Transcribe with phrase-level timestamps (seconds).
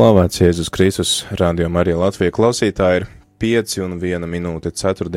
[0.00, 3.04] Slavēts Jēzus Kristus, Radio Marija Latvija klausītāji ir
[3.44, 5.10] 5 un 1 minūte 4.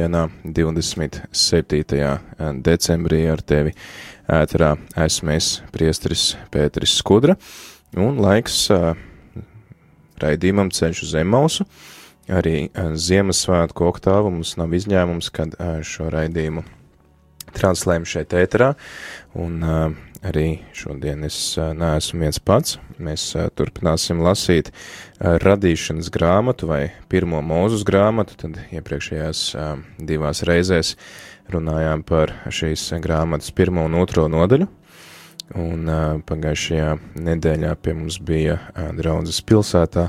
[0.44, 2.10] 27.
[2.66, 3.72] decembrī ar tevi
[4.28, 4.74] ēterā
[5.06, 7.38] esmu es, priestris Pēteris Skudra,
[7.96, 8.68] un laiks
[10.20, 11.64] raidījumam ceļš uz Emausu.
[12.28, 15.56] Arī Ziemassvētku oktāvu mums nav izņēmums, kad
[15.88, 16.68] šo raidījumu
[17.58, 18.74] translējam šeit ēterā,
[19.40, 19.86] un uh,
[20.24, 22.78] arī šodien es neesmu viens pats.
[23.04, 23.26] Mēs
[23.58, 24.72] turpināsim lasīt
[25.20, 29.44] radīšanas grāmatu vai pirmo mūzus grāmatu, tad iepriekšējās
[30.00, 30.96] divās reizēs
[31.52, 34.70] runājām par šīs grāmatas pirmo un otro nodaļu.
[35.60, 35.90] Un
[36.26, 38.56] pagājušajā nedēļā pie mums bija
[38.96, 40.08] draudzes pilsētā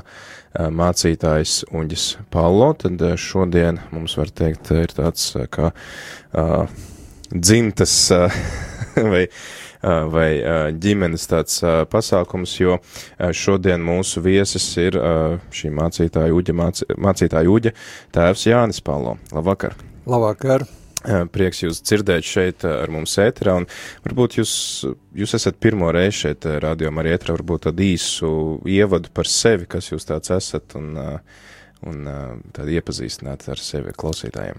[0.55, 5.73] mācītājs Uģis Paulo, tad šodien mums var teikt ir tāds kā
[7.33, 7.95] dzimtas
[9.11, 9.27] vai
[9.85, 10.29] vai
[10.81, 11.59] ģimenes tāds
[11.91, 12.79] pasākums, jo
[13.37, 14.97] šodien mūsu viesis ir
[15.53, 17.75] šī mācītāja Uģa, māc, mācītāja Uģa
[18.15, 19.19] tēvs Jānis Palo.
[19.35, 19.77] Labvakar!
[20.09, 20.65] Labvakar!
[21.05, 23.67] Prieks jūs dzirdēt šeit ar mums ēterā, un
[24.07, 24.53] varbūt jūs,
[25.13, 28.29] jūs esat pirmo reizi šeit rādījumā arī ēterā, varbūt tādu īsu
[28.65, 30.97] ievadu par sevi, kas jūs tāds esat, un,
[31.85, 32.09] un
[32.55, 34.57] tādu iepazīstināt ar sevi klausītājiem.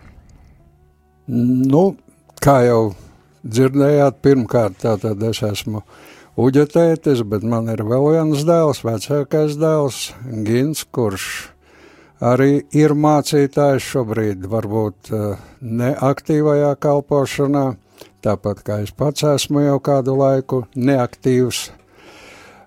[1.34, 1.96] Nu,
[2.42, 2.94] kā jau
[3.46, 5.82] dzirdējāt, pirmkārt, tātad es esmu
[6.36, 10.10] Uģa tētis, bet man ir vēl viens dēls, vecākais dēls,
[10.44, 11.28] Gins, kurš
[12.20, 17.64] arī ir mācītājs šobrīd, varbūt eh, neaktīvajā kalpošanā,
[18.24, 21.70] tāpat kā es pats esmu jau kādu laiku neaktīvs,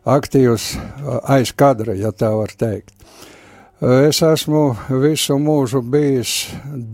[0.05, 2.95] aktīvs eh, aiz kadra, ja tā var teikt.
[3.79, 6.49] Es esmu visu mūžu bijis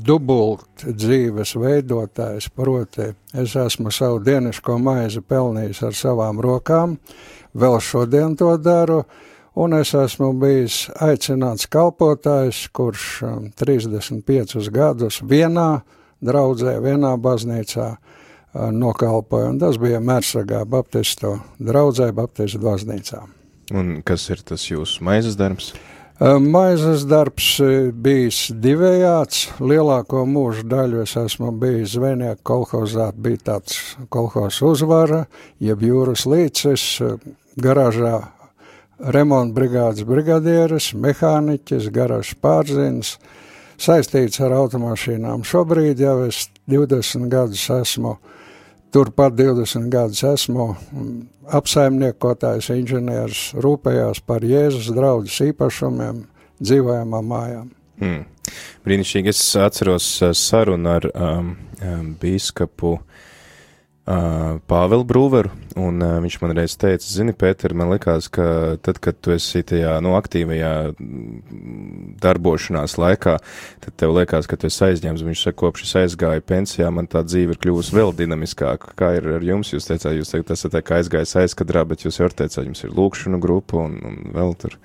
[0.06, 6.94] dubult dzīves veidotājs, proti, es esmu savu dieniško maizi pelnījis ar savām rokām,
[7.58, 9.00] vēl šodien to daru,
[9.58, 13.08] un es esmu bijis aicināts kalpotājs, kurš
[13.58, 15.82] 35 um, gadus vienā
[16.22, 23.26] draudzē, vienā baznīcā uh, nokalpoja, un tas bija Mērsagā Baptistu draudzē, Baptistu baznīcā.
[23.74, 25.74] Un kas ir tas jūsu maizes darbs?
[26.16, 27.58] Maizes darbs
[27.92, 29.50] bijis divējāds.
[29.60, 35.26] Lielāko mūžu daļu es esmu bijis zvejnieku kolhozā, bija tāds kolhoz uzvara,
[35.60, 36.86] jeb jūras līcis,
[37.60, 38.22] garāžā
[39.12, 43.18] remonta brigādes brigadieris, mehāniķis, garāžas pārzins,
[43.76, 45.44] saistīts ar automašīnām.
[45.44, 48.35] Šobrīd jau es 20 gadus esmu uh,
[48.96, 50.70] Turpat 20 gadus esmu
[51.52, 56.24] apsaimniekotājs, inženieris, rūpējās par Jēzus draudzes īpašumiem,
[56.64, 57.68] dzīvojamām mājām.
[58.00, 58.24] Mm.
[58.88, 61.52] Brīnišķīgi, es atceros uh, sarunu ar um,
[61.82, 63.26] um, bīskapu uh,
[64.06, 65.50] Pāvelu Brūveru,
[65.82, 69.64] un uh, viņš man reiz teica, zini, Pēter, man likās, ka tad, kad tu esi
[69.66, 70.74] tajā, nu, aktīvajā
[72.22, 73.34] darbošanās laikā,
[73.82, 77.24] tad tev liekas, ka tu esi aizņemts, viņš saka, kopš es aizgāju pensijā, man tā
[77.26, 78.94] dzīve ir kļuvusi vēl dinamiskāka.
[78.94, 79.74] Kā ir ar jums?
[79.74, 82.94] Jūs teicāt, jūs teicat, esat tā kā aizgājis aizkadrā, bet jūs jau teicāt, jums ir
[82.94, 84.78] lūkšanu grupa un, un vēl tur.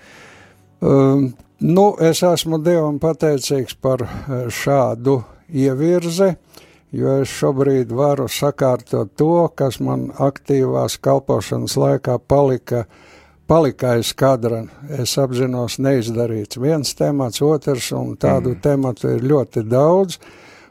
[0.81, 1.29] Um,
[1.61, 4.09] nu, es esmu Dievam pateicīgs par
[4.49, 5.21] šādu
[5.53, 6.33] ievirzi.
[6.33, 12.85] Uh, jo es šobrīd varu sakārtot to, kas man aktīvās kalpošanas laikā palika,
[13.51, 14.65] palika aiz kadra.
[14.99, 18.63] Es apzinos neizdarīts viens temats, otrs, un tādu mm.
[18.65, 20.19] tematu ir ļoti daudz,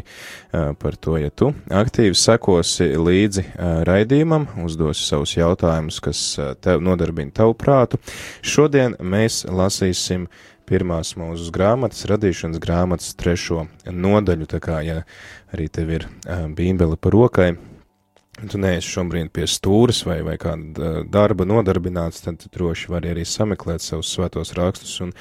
[0.52, 3.42] par to, ja tu aktīvi sekosi līdzi
[3.90, 6.18] raidījumam, uzdosi savus jautājumus, kas
[6.62, 7.96] tev nodarbina tavu prātu.
[8.46, 10.30] Šodien mēs lasīsim
[10.68, 15.02] pirmās mūzes grāmatas, radīšanas grāmatas trešo nodaļu, tā kā, ja
[15.52, 16.08] arī tev ir
[16.56, 17.52] bībele par rokai,
[18.48, 23.24] tu neesi šobrīd pie stūres vai, vai kāda darba nodarbināts, tad tu droši vari arī
[23.28, 25.12] sameklēt savus svētos rakstus un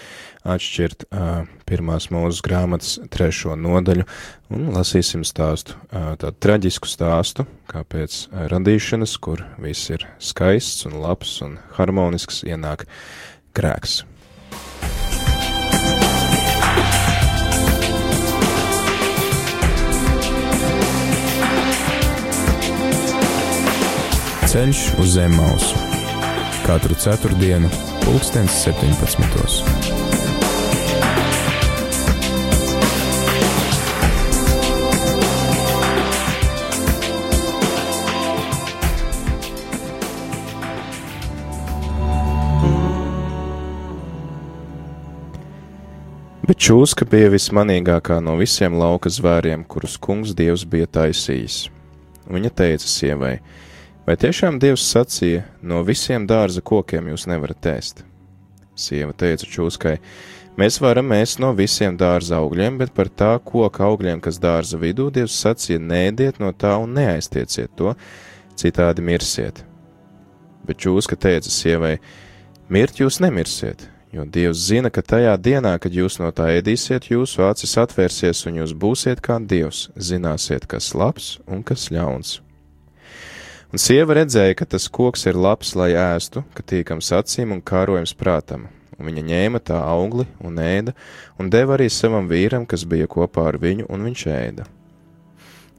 [0.48, 4.08] atšķirt uh, pirmās mūzes grāmatas trešo nodaļu
[4.56, 8.24] un lasīsim stāstu, uh, tādu traģisku stāstu, kā pēc
[8.54, 12.88] radīšanas, kur viss ir skaists un labs un harmonisks, ienāk
[13.58, 14.02] grēks.
[24.52, 25.78] Ceļš uz zem mausu
[26.66, 27.70] katru ceturtdienu,
[28.04, 29.16] pulkstens 17.
[46.44, 51.70] Bet čūska bija vismanīgākā no visiem lauka zvēriem, kurus kungs dievs bija taisījis.
[52.28, 53.38] Viņa teica sievai:
[54.02, 58.00] Vai tiešām Dievs sacīja, no visiem dārza kokiem jūs nevarat ēst?
[58.74, 59.94] Sieva teica čūskai,
[60.58, 65.12] mēs varam ēst no visiem dārza augļiem, bet par tā koka augļiem, kas dārza vidū,
[65.14, 67.94] Dievs sacīja, nēdiet no tā un neaiztieciet to,
[68.58, 69.62] citādi mirsiet.
[70.66, 72.00] Bet čūska teica sievai,
[72.74, 73.86] mirt jūs nemirsiet,
[74.18, 78.64] jo Dievs zina, ka tajā dienā, kad jūs no tā ēdīsiet, jūsu acis atvērsies un
[78.64, 82.40] jūs būsiet kā Dievs, zināsiet, kas labs un kas ļauns.
[83.72, 88.12] Un sieva redzēja, ka tas koks ir labs, lai ēstu, ka tīkams acīm un kārojams
[88.20, 88.66] prātam,
[88.98, 90.92] un viņa ņēma tā augli un ēda,
[91.40, 94.66] un deva arī savam vīram, kas bija kopā ar viņu, un viņš ēda.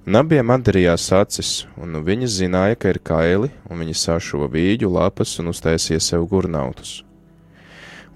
[0.08, 4.88] Un abiem atdarījās acis, un nu viņa zināja, ka ir kaili, un viņi sašuva vīģu
[4.88, 7.02] lapas un uztaisīja sev gurnautus.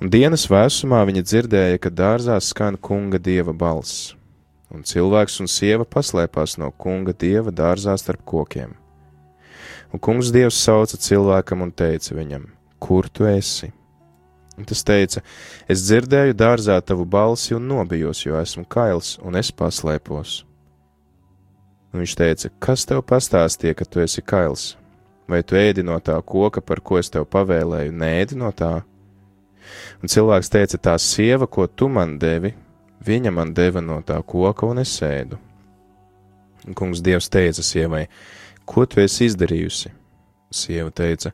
[0.01, 4.17] Un dienas vēsumā viņa dzirdēja, ka dārzā skan kunga dieva balss,
[4.73, 8.73] un cilvēks un sieva paslēpās no kunga dieva dārzā starp kokiem
[9.97, 12.43] un kungs Dievs sauca cilvēkam un teica viņam:
[12.83, 13.71] Kur tu esi?
[14.57, 15.23] Un tas teica:
[15.69, 20.43] Es dzirdēju dārzā tavu balsi un nobijos, jo esmu kails un es paslēpos.
[21.93, 24.75] Un viņš teica: Kas tev pastāstīja, ka tu esi kails?
[25.27, 28.75] Vai tu ēdi no tā koka, par ko es tev pavēlēju, nēdi no tā?
[30.05, 32.53] Un cilvēks teica: Tā sieva, ko tu man devi,
[33.01, 35.41] viņa man deva no tā koka, un es ēdu.
[36.67, 38.05] Un kungs Dievs teica sievai:
[38.67, 39.93] Ko tu esi izdarījusi?
[40.51, 41.31] Sieva teica: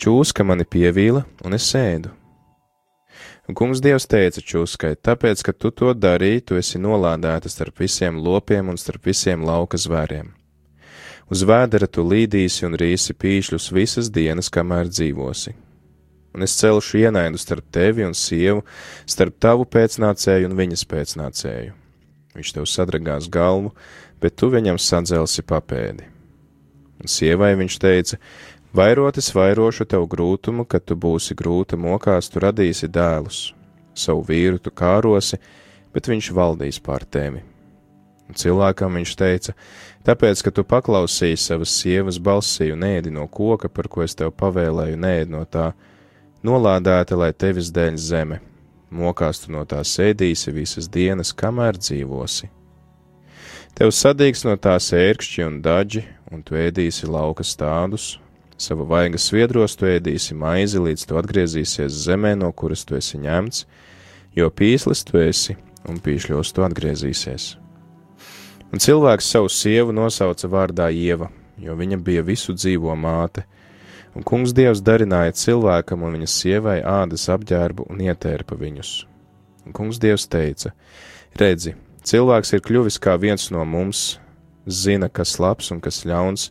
[0.00, 2.12] Čūska mani pievīla, un es ēdu.
[3.48, 8.20] Un kungs Dievs teica čūskai: Tāpēc, ka tu to darīji, tu esi nolādēta starp visiem
[8.20, 10.32] lopiem un starp visiem lauka zvēriem.
[11.32, 15.54] Uz vēdera tu līdīsi un rīsi pīšļus visas dienas, kamēr dzīvosi.
[16.34, 18.64] Un es celšu ienaidu starp tevi un sievu,
[19.06, 21.76] starp tavu pēcnācēju un viņas pēcnācēju.
[22.34, 23.70] Viņš tev sadragās galvu,
[24.20, 26.13] bet tu viņam sadzelsi papēdi.
[27.02, 28.18] Un sievai viņš teica:
[28.74, 33.52] Vairotis vairošu tev grūtumu, kad tu būsi grūta mokās, tu radīsi dēlus.
[33.94, 35.38] Savu vīru tu kārosi,
[35.94, 37.44] bet viņš valdīs pār tevi.
[38.28, 39.54] Un cilvēkam viņš teica:
[40.04, 44.34] Tāpēc, ka tu paklausīji savas sievas balsī un ēdi no koka, par ko es tev
[44.36, 45.70] pavēlēju, nēd no tā,
[46.44, 48.40] nolādēta, lai tevis dēļ zeme,
[48.90, 52.50] mokās tu no tā sēdīsi visas dienas, kamēr dzīvosi.
[53.74, 58.20] Tev sadīgs no tās ērkšķi un daži, un tu ēdīsi lauka stādus,
[58.54, 63.64] savu vaiga sviedros tu ēdīsi maizi, līdz tu atgriezīsies zemē, no kuras tu esi ņemts,
[64.38, 65.56] jo pīslis tu esi,
[65.90, 67.48] un pīšļos tu atgriezīsies.
[68.70, 73.42] Un cilvēks savu sievu nosauca vārdā Ieva, jo viņa bija visu dzīvo māte,
[74.14, 79.00] un kungs dievs darināja cilvēkam un viņa sievai ādas apģērbu un ietērpa viņus.
[79.66, 80.70] Un kungs dievs teica:
[81.34, 84.18] Redzi, cilvēks ir kļuvis kā viens no mums,
[84.66, 86.50] zina, kas labs un kas ļauns,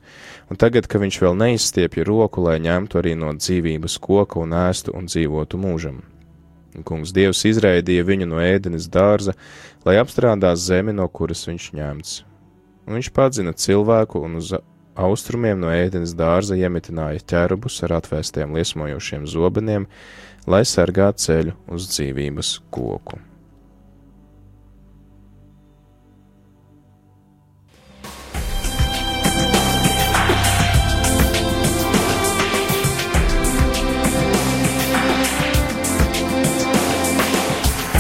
[0.50, 4.94] un tagad, ka viņš vēl neizstiepja roku, lai ņemtu arī no dzīvības koka un ēstu
[4.98, 6.04] un dzīvotu mūžam.
[6.74, 9.36] Un kungs Dievs izraidīja viņu no ēdenes dārza,
[9.86, 12.14] lai apstrādās zemi, no kuras viņš ņemts.
[12.88, 14.54] Un viņš padzina cilvēku un uz
[14.94, 19.88] austrumiem no ēdenes dārza iemetināja ķērubus ar atvēstiem liesmojošiem zobeniem,
[20.50, 23.22] lai sargātu ceļu uz dzīvības koku.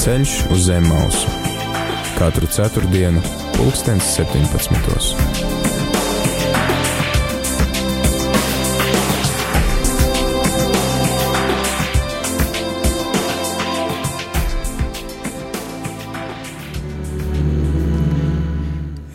[0.04, 1.30] Ceļš uz zem mausu
[2.18, 3.22] katru ceturtdienu,
[3.56, 4.74] pulkstens 17.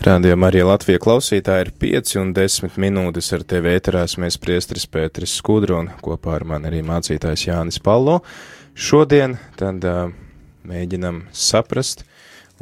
[0.07, 4.17] Rādījumā arī Latvija klausītāji ir 5 un 10 minūtes ar tevi ēterās.
[4.17, 8.23] Mēs priestris Pēteris Skudru un kopā ar mani arī mācītājs Jānis Pallo.
[8.73, 10.09] Šodien tad uh,
[10.69, 12.05] mēģinam saprast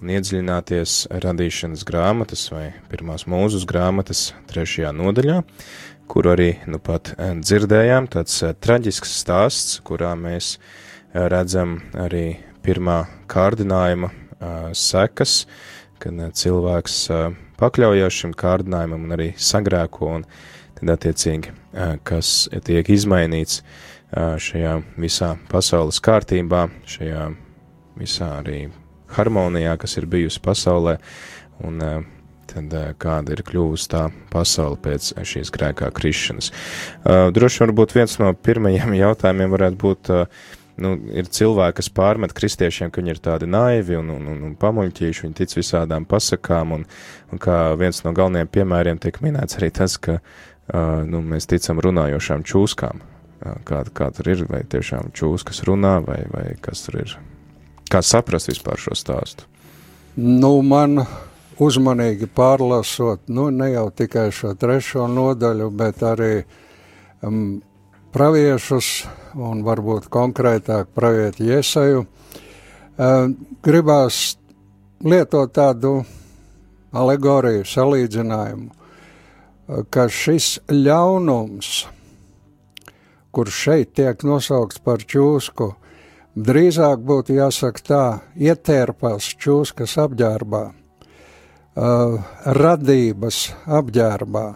[0.00, 5.40] un iedziļināties radīšanas grāmatas vai pirmās mūzus grāmatas trešajā nodaļā,
[6.10, 8.10] kuru arī nu pat dzirdējām.
[8.12, 14.10] Tāds uh, traģisks stāsts, kurā mēs uh, redzam arī pirmā kārdinājuma
[14.76, 15.46] sekas,
[16.02, 17.26] kad eh, cilvēks eh,
[17.60, 20.26] pakļaujas šim kārdinājumam un arī sagrēko, un
[20.76, 23.62] tad attiecīgi, eh, kas tiek izmainīts
[24.16, 27.24] šajā visā pasaules kārtībā, šajā
[28.00, 28.66] visā arī
[29.16, 30.96] harmonijā, kas ir bijusi pasaulē,
[31.66, 31.80] un
[32.50, 36.52] tad kāda ir kļuvusi tā pasaule pēc šīs grēkā krišanas.
[37.04, 40.12] Droši varbūt viens no pirmajiem jautājumiem varētu būt,
[40.82, 44.56] nu, ir cilvēki, kas pārmet kristiešiem, ka viņi ir tādi naivi un, un, un, un
[44.60, 46.86] pamuļķīši, viņi tic visādām pasakām, un,
[47.32, 51.82] un kā viens no galvenajiem piemēriem tiek minēts arī tas, ka uh, nu, mēs ticam
[51.82, 53.02] runājošām čūskām.
[53.02, 57.16] Uh, kā, kā tur ir, vai tiešām čūskas runā, vai, vai kas tur ir?
[57.90, 59.46] Kā saprast vispār šo stāstu?
[60.16, 60.98] Nu, man
[61.62, 66.32] uzmanīgi pārlasot, nu, ne jau tikai šo trešo nodaļu, bet arī
[67.22, 67.58] um,
[68.16, 68.90] praviešus
[69.36, 72.06] un varbūt konkrētāk pravieti Iesaju,
[72.96, 73.28] eh,
[73.62, 74.36] gribās
[75.04, 75.98] lietot tādu
[76.96, 78.70] alegoriju, salīdzinājumu,
[79.90, 81.86] ka šis ļaunums,
[83.36, 85.74] kurš šeit tiek nosaukts par čūsku,
[86.36, 88.04] drīzāk būtu jāsaka tā,
[88.36, 92.18] ietērpās čūskas apģērbā, uh,
[92.60, 94.46] radības apģērbā,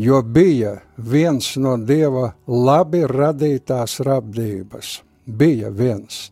[0.00, 5.00] jo bija viens no dieva labi radītās rabdības.
[5.26, 6.30] Bija viens.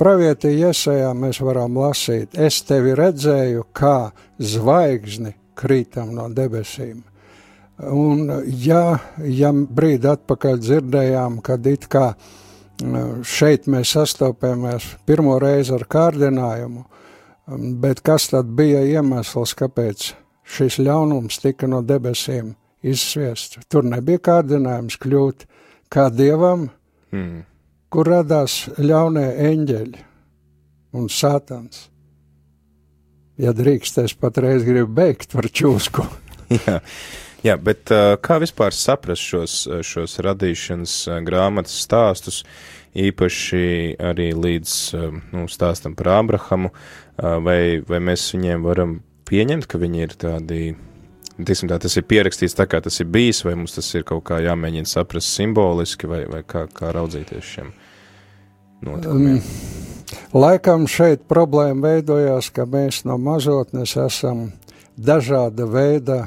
[0.00, 7.02] Pravietī iesējā mēs varam lasīt, es tevi redzēju kā zvaigzni krītam no debesīm.
[7.92, 8.30] Un
[8.62, 12.12] ja, ja brīdi atpakaļ dzirdējām, kad it kā
[13.28, 16.84] šeit mēs sastopamies pirmo reizi ar kārdinājumu,
[17.82, 20.12] bet kas tad bija iemesls, kāpēc
[20.42, 23.60] šis ļaunums tika no debesīm izsviest.
[23.70, 25.46] Tur nebija kārdinājums kļūt
[25.92, 26.68] kā dievam,
[27.12, 27.44] mm.
[27.92, 30.04] kur radās ļaunie eņģeļi
[30.98, 31.88] un sātans.
[33.40, 36.04] Ja drīkst, es patreiz gribu beigt par čūsku.
[37.46, 39.56] jā, bet uh, kā vispār saprast šos,
[39.86, 42.42] šos radīšanas uh, grāmatas stāstus,
[42.92, 43.64] īpaši
[44.02, 49.80] arī līdz uh, nu, stāstam par Abrahamu, uh, vai, vai mēs viņiem varam pieņemt, ka
[49.80, 50.62] viņi ir tādi
[51.32, 54.20] Tiksim, tā, tas ir pierakstīts tā, kā tas ir bijis, vai mums tas ir kaut
[54.28, 57.70] kā jāmēģina saprast simboliski, vai, vai kā, kā raudzīties šiem
[58.84, 59.38] notikumiem?
[59.40, 64.50] Um, laikam šeit problēma veidojās, ka mēs no mazotnes esam
[65.00, 66.20] dažāda veida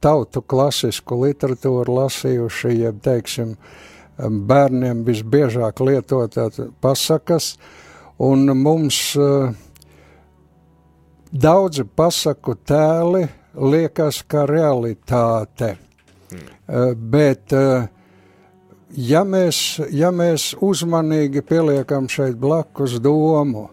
[0.00, 3.54] tautu klasisku literatūru lasījuši, jeb, teiksim,
[4.18, 7.56] bērniem visbiežāk lietotāt pasakas,
[8.18, 9.52] un mums uh,
[11.32, 13.26] daudzi pasaku tēli
[13.58, 15.76] liekas kā realitāte.
[16.28, 16.94] Mm.
[17.10, 17.88] Bet, eh,
[18.96, 23.68] ja mēs, ja mēs uzmanīgi pieliekam šeit blakus domu,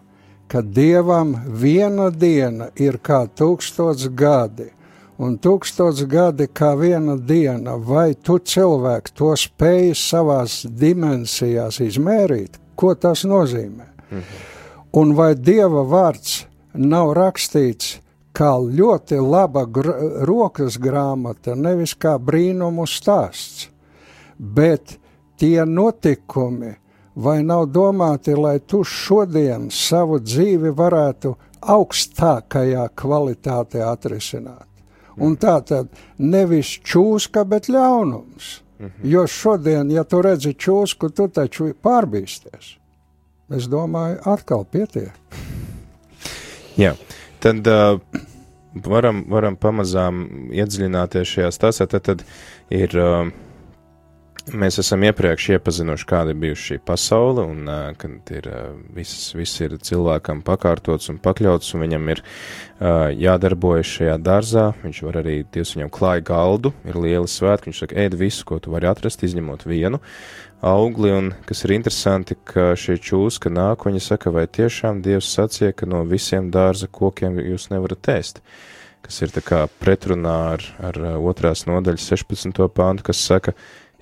[0.48, 4.70] ka Dievam viena diena ir kā tūkstots gadi,
[5.18, 12.96] un tūkstots gadi kā viena diena, vai tu cilvēks to spēj savās dimensijās izmērīt, ko
[12.96, 13.96] tas nozīmē?
[14.10, 14.24] -hmm.
[14.96, 18.00] Un vai Dieva vārds nav rakstīts
[18.36, 19.92] kā ļoti laba gr
[20.28, 23.70] rokas grāmata, nevis kā brīnumu stāsts,
[24.40, 24.98] bet
[25.40, 26.76] tie notikumi,
[27.16, 34.75] vai nav domāti, lai tu šodien savu dzīvi varētu augstākajā kvalitātē atrisināt.
[35.18, 38.62] Un tā tad nevis čūska, bet ļaunums.
[38.80, 39.12] Mm -hmm.
[39.12, 42.78] Jo šodien, ja tu redzi čūsku, tu taču pārbīsties.
[43.50, 45.12] Es domāju, atkal pietiek.
[46.84, 46.96] Jā.
[47.40, 48.00] Tad uh,
[48.74, 51.88] varam, varam pamazām iedziļināties šajā stāstā.
[51.88, 52.24] Tad, tad
[52.70, 53.30] ir, uh,
[54.54, 59.32] mēs esam iepriekš iepazinuši, kāda ir bijusi šī pasaule, un uh, kad ir uh, viss,
[59.38, 64.66] viss ir cilvēkam pakārtots un pakļauts, un viņam ir uh, jādarbojas šajā dārzā.
[64.84, 68.60] Viņš var arī, Dievs viņam klāja galdu, ir liela svētki, viņš saka, ēd visu, ko
[68.62, 70.02] tu vari atrast, izņemot vienu
[70.66, 75.76] augli, un kas ir interesanti, ka šie čūska nāk, viņi saka, vai tiešām Dievs sacīja,
[75.78, 78.42] ka no visiem dārza kokiem jūs nevarat ēst,
[79.06, 79.34] kas ir
[79.82, 82.66] pretrunā ar, ar otrās nodaļas 16.
[82.74, 83.54] pāntu, kas saka,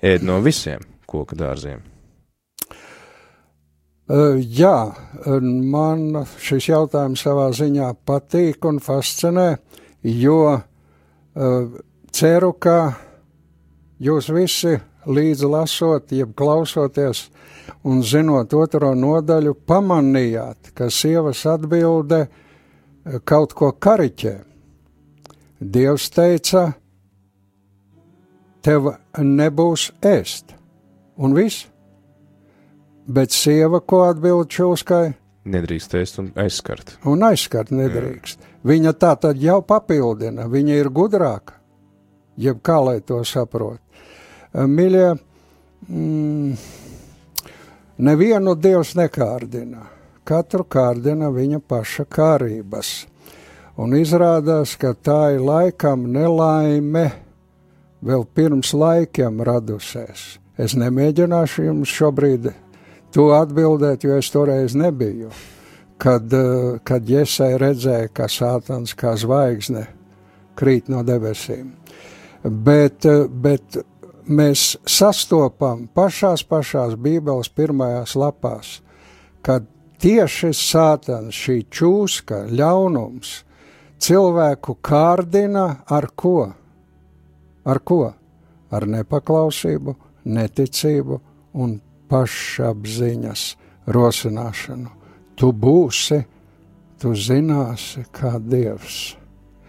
[0.04, 1.82] ēd no visiem koka dārziem.
[4.04, 4.92] Uh, jā,
[5.40, 9.54] man šis jautājums savā ziņā patīk un fascinē,
[10.04, 10.40] jo
[12.14, 12.94] ceru, ka
[13.98, 17.28] jūs visi līdzi lasot, jeb klausoties
[17.84, 22.26] un zinot otro nodaļu, pamanījāt, ka sievas atbilde
[23.24, 24.34] kaut ko kariķē.
[25.60, 26.70] Dievs teica,
[28.64, 30.54] tev nebūs ēst,
[31.20, 31.66] un viss.
[33.04, 35.12] Bet sieva, ko atbild čūskai?
[35.44, 36.94] Nedrīkst ēst un aizskart.
[37.04, 38.40] Un aizskart nedrīkst.
[38.40, 38.52] Jā.
[38.64, 41.58] Viņa tā tad jau papildina, viņa ir gudrāka.
[42.40, 43.82] Jeb kā lai to saprot.
[44.54, 45.10] Mīļie,
[45.84, 46.54] mm,
[48.08, 49.84] nevienu dievs nekārdina.
[50.24, 52.94] Katru kārdina viņa paša kārības.
[53.76, 57.10] Un izrādās, ka tā ir laikam nelaime
[58.04, 60.38] vēl pirms laikiem radusies.
[60.60, 62.52] Es nemēģināšu jums šobrīd
[63.14, 65.30] to atbildēt, jo es toreiz nebiju.
[65.98, 69.86] Kad, eh, kad Jēzai redzēja, ka sātans kā zvaigzne
[70.56, 71.70] krīt no debesīm.
[72.42, 73.78] Bet, eh, bet
[74.28, 78.80] mēs sastopam pašās pašās Bībeles pirmajās lapās,
[79.42, 79.66] kad
[79.98, 83.44] tieši sātans, šī čūska, ļaunums,
[83.98, 86.52] cilvēku kārdina ar ko?
[87.64, 88.12] Ar ko?
[88.74, 89.94] Ar nepaklausību,
[90.24, 91.20] neticību
[91.62, 91.78] un
[92.10, 93.42] pašapziņas
[93.94, 94.90] rosināšanu.
[95.34, 96.20] Tu būsi,
[97.00, 99.14] tu zināsi, kā Dievs.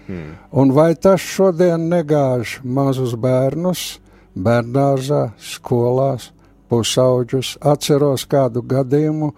[0.05, 0.35] Hmm.
[0.53, 3.97] Un vai tas šodien negāž mazus bērnus,
[4.37, 6.29] bērnārzā, skolās,
[6.69, 7.55] pusauģus?
[7.65, 9.31] Atceros kādu gadījumu,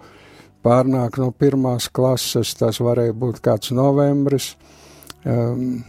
[0.64, 4.52] pārnāk no pirmās klases, tas varēja būt kāds novembris,
[5.24, 5.80] um,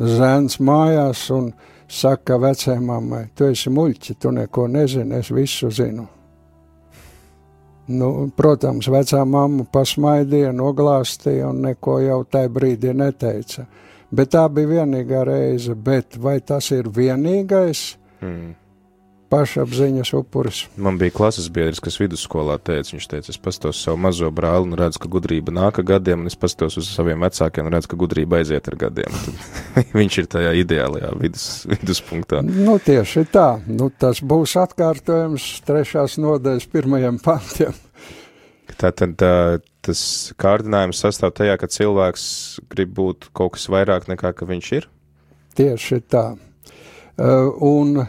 [0.00, 1.52] zēns mājās un
[1.88, 6.06] saka vecajai mammai, tu esi muļķi, tu neko nezini, es visu zinu.
[7.94, 13.66] Nu, protams, vecā mamma pasmaidīja, noglāstīja un neko jau tajā brīdī neteica.
[14.14, 17.88] Bet tā bija vienīgā reize, bet vai tas ir vienīgais?
[18.22, 18.63] Mm
[19.32, 20.64] pašapziņas upuris.
[20.76, 24.78] Man bija klases biedrs, kas vidusskolā teica, viņš teica, es pastos savu mazo brāli un
[24.78, 28.00] redzu, ka gudrība nāk ar gadiem, un es pastos uz saviem vecākiem un redzu, ka
[28.00, 29.18] gudrība aiziet ar gadiem.
[30.00, 32.42] viņš ir tajā ideālajā vidus, viduspunktā.
[32.46, 33.48] Nu, tieši tā.
[33.66, 37.74] Nu, tas būs atkārtojums trešās nodaļas pirmajiem pantiem.
[38.74, 39.34] Tātad tā,
[39.84, 40.00] tas
[40.40, 42.24] kārdinājums sastāv tajā, ka cilvēks
[42.72, 44.88] grib būt kaut kas vairāk nekā ka viņš ir?
[45.54, 46.24] Tieši tā.
[47.14, 48.00] Uh, un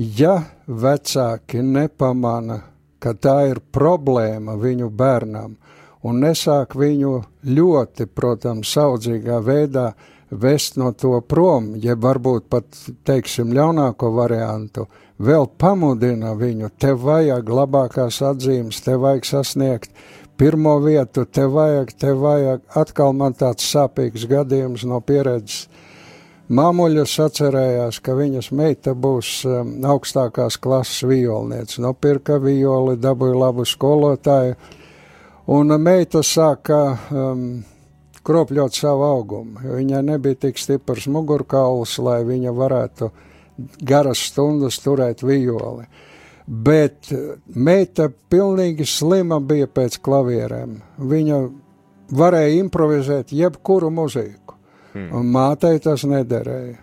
[0.00, 2.62] ja vecāki nepamana,
[3.00, 5.56] ka tā ir problēma viņu bērnam,
[6.04, 7.12] un nesāk viņu
[7.44, 9.90] ļoti, protams, saudzīgā veidā
[10.30, 12.68] vest no to prom, jeb varbūt pat,
[13.04, 14.86] teiksim, ļaunāko variantu,
[15.20, 19.92] vēl pamudina viņu, tev vajag labākās atzīmes, tev vajag sasniegt
[20.40, 25.66] pirmo vietu, tev vajag, tev vajag, atkal man tāds sāpīgs gadījums no pieredzes,
[26.50, 31.78] Māmuļas atcerējās, ka viņas meita būs um, augstākās klases violniece.
[31.82, 34.56] Nopirka violi, dabūja labu skolotāju,
[35.54, 37.44] un meita sāka um,
[38.26, 43.10] kropļot savu augumu, jo viņai nebija tik stiprs mugurkauls, lai viņa varētu
[43.86, 45.86] garas stundas turēt violi.
[46.50, 47.12] Bet
[47.54, 50.80] meita pilnīgi slima bija pēc klavierēm.
[50.98, 51.42] Viņa
[52.10, 54.39] varēja improvizēt jebkuru muziku.
[54.92, 55.10] Hmm.
[55.20, 56.78] Un mātei tas nederēja.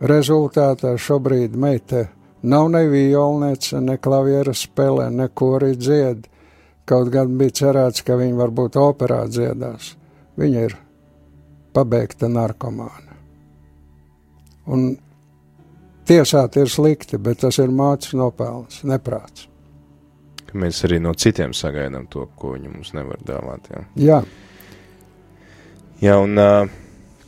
[0.00, 2.06] Rezultātā šobrīd meita
[2.42, 6.24] nav ne violnēca, ne klaviera spēlē, neko arī dzied.
[6.88, 9.92] Kaut gan bija cerēts, ka viņa varbūt operā dziedās.
[10.40, 10.74] Viņa ir
[11.76, 13.14] pabeigta narkomāna.
[14.70, 14.88] Un
[16.08, 19.46] tiesāt ir slikti, bet tas ir mācības nopelns, neprāts.
[20.50, 23.68] Mēs arī no citiem sagaidām to, ko viņi mums nevar dāvāt.
[23.70, 23.84] Jā.
[23.94, 24.20] jā.
[26.00, 26.64] Jā, un uh,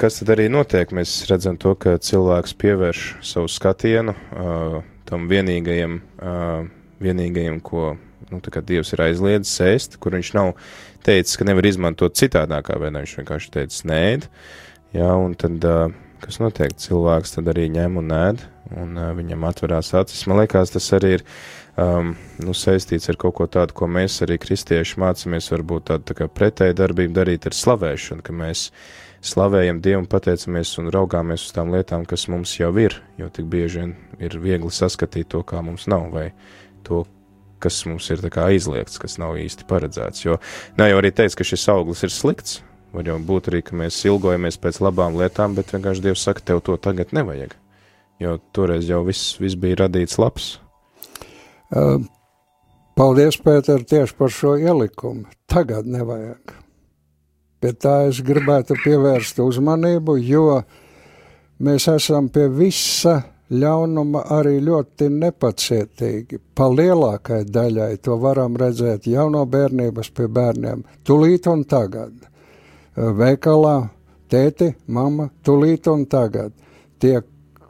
[0.00, 0.94] kas tad arī notiek?
[0.96, 6.62] Mēs redzam to, ka cilvēks pievērš savu skatienu uh, tam vienīgajam, uh,
[7.04, 7.90] vienīgajam, ko
[8.32, 10.54] nu, Dievs ir aizliedzis ēst, kur viņš nav
[11.04, 13.02] teicis, ka nevar izmantot citādākā veidā.
[13.04, 14.00] Viņš vienkārši teica, nē,
[14.96, 15.68] jā, un tad,
[16.24, 20.24] kas notiek, cilvēks tad arī ņem un ēd, un viņam atverās acis.
[20.32, 21.26] Man liekas, tas arī ir
[21.76, 26.18] um, nu, saistīts ar kaut ko tādu, ko mēs arī kristieši mācāmies, varbūt tādu tā
[26.18, 28.68] kā pretēju darbību darīt ar slavēšanu, ka mēs
[29.22, 33.46] slavējam Dievu un pateicamies un raugāmies uz tām lietām, kas mums jau ir, jo tik
[33.50, 36.30] bieži vien ir viegli saskatīt to, kā mums nav, vai
[36.86, 37.04] to,
[37.62, 40.24] kas mums ir aizliegts, kas nav īsti paredzēts.
[40.26, 40.38] Jo
[40.78, 42.60] nav jau arī teiks, ka šis auglis ir slikts.
[42.92, 46.60] Var jau būt arī, ka mēs ilgojamies pēc labām lietām, bet vienkārši Dievs saka, tev
[46.66, 47.54] to tagad nevajag.
[48.20, 50.58] Jo toreiz jau viss, viss bija radīts labs.
[51.72, 55.24] Paldies, Pēter, tieši par šo ielikumu.
[55.48, 56.52] Tagad nevajag.
[57.62, 60.58] Pie tā es gribētu pievērst uzmanību, jo
[61.62, 63.20] mēs esam pie visa
[63.52, 66.40] ļaunuma arī ļoti nepacietīgi.
[66.56, 72.12] Pa lielākai daļai to varam redzēt jau no bērnības pie bērniem, tulīt un tagad.
[72.96, 73.76] Veikalā
[74.32, 76.52] tēti, mama, tulīt un tagad.
[77.00, 77.24] Tiek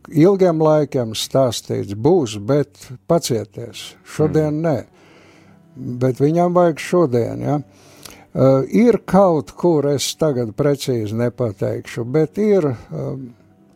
[0.08, 3.92] ilgiem laikiem stāstīts, būs, bet pacieties.
[4.04, 4.62] Šodien mm.
[4.66, 4.78] nē,
[6.02, 7.44] bet viņam vajag šodien.
[7.44, 7.60] Ja?
[8.32, 13.12] Uh, ir kaut kur, es tagad precīzi nepateikšu, bet ir uh,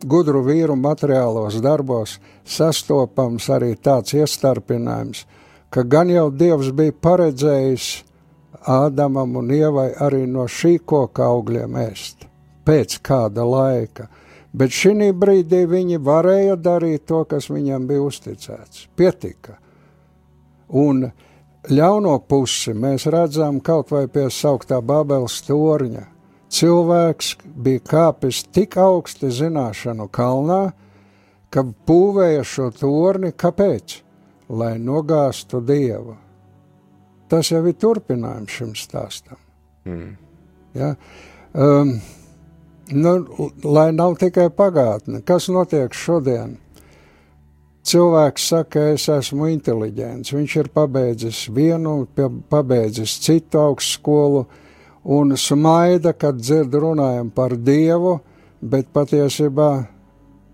[0.05, 5.25] gudru vīru materiālos darbos sastopams arī tāds iestarpinājums,
[5.69, 7.87] ka gan jau Dievs bija paredzējis
[8.67, 12.25] Ādamam un Ievai arī no šī koka augļiem ēst
[12.67, 14.09] pēc kāda laika,
[14.57, 18.87] bet šī brīdī viņi varēja darīt to, kas viņam bija uzticēts.
[18.97, 19.57] Pietika.
[20.67, 21.05] Un
[21.69, 26.07] ļauno pusi mēs redzam kaut vai pie sauktā Bābeles torņa
[26.53, 30.71] cilvēks bija kāpis tik augsti zināšanu kalnā,
[31.51, 34.01] ka būvēja šo torni, kāpēc?
[34.47, 36.15] Lai nogāstu dievu.
[37.27, 39.39] Tas jau ir turpinājums šim stāstam.
[39.87, 40.13] Mm.
[40.77, 40.93] Ja?
[41.51, 41.97] Um,
[42.91, 43.17] nu,
[43.63, 46.57] lai nav tikai pagātne, kas notiek šodien?
[47.87, 52.01] Cilvēks saka, es esmu inteliģents, viņš ir pabeidzis vienu,
[52.51, 54.65] pabeidzis citu augstskolu, skolu,
[55.07, 58.17] un smaida, kad dzird runājam par Dievu,
[58.59, 59.69] bet patiesībā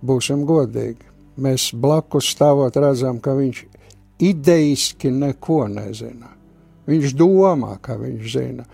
[0.05, 1.09] būsim godīgi.
[1.41, 3.63] Mēs blakus stāvot redzam, ka viņš
[4.21, 6.29] ideiski neko nezina.
[6.85, 8.67] Viņš domā, ka viņš zina.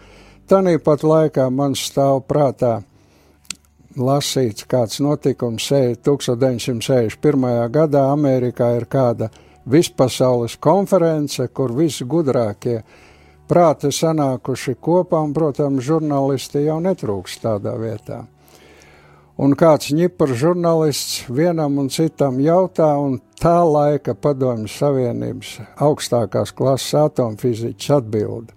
[0.51, 2.81] Tanīpat laikā man stāv prātā
[3.99, 7.69] lasīts kāds notikums 1961.
[7.73, 9.29] gadā Amerikā ir kāda
[9.69, 12.81] vispasaules konference, kur visi gudrākie
[13.49, 18.25] prāti sanākuši kopā, un, protams, žurnālisti jau netrūks tādā vietā.
[19.39, 26.97] Un kāds ņipars žurnālists vienam un citam jautā, un tā laika padomju Savienības augstākās klases
[26.99, 28.51] atomfiziķis atbild.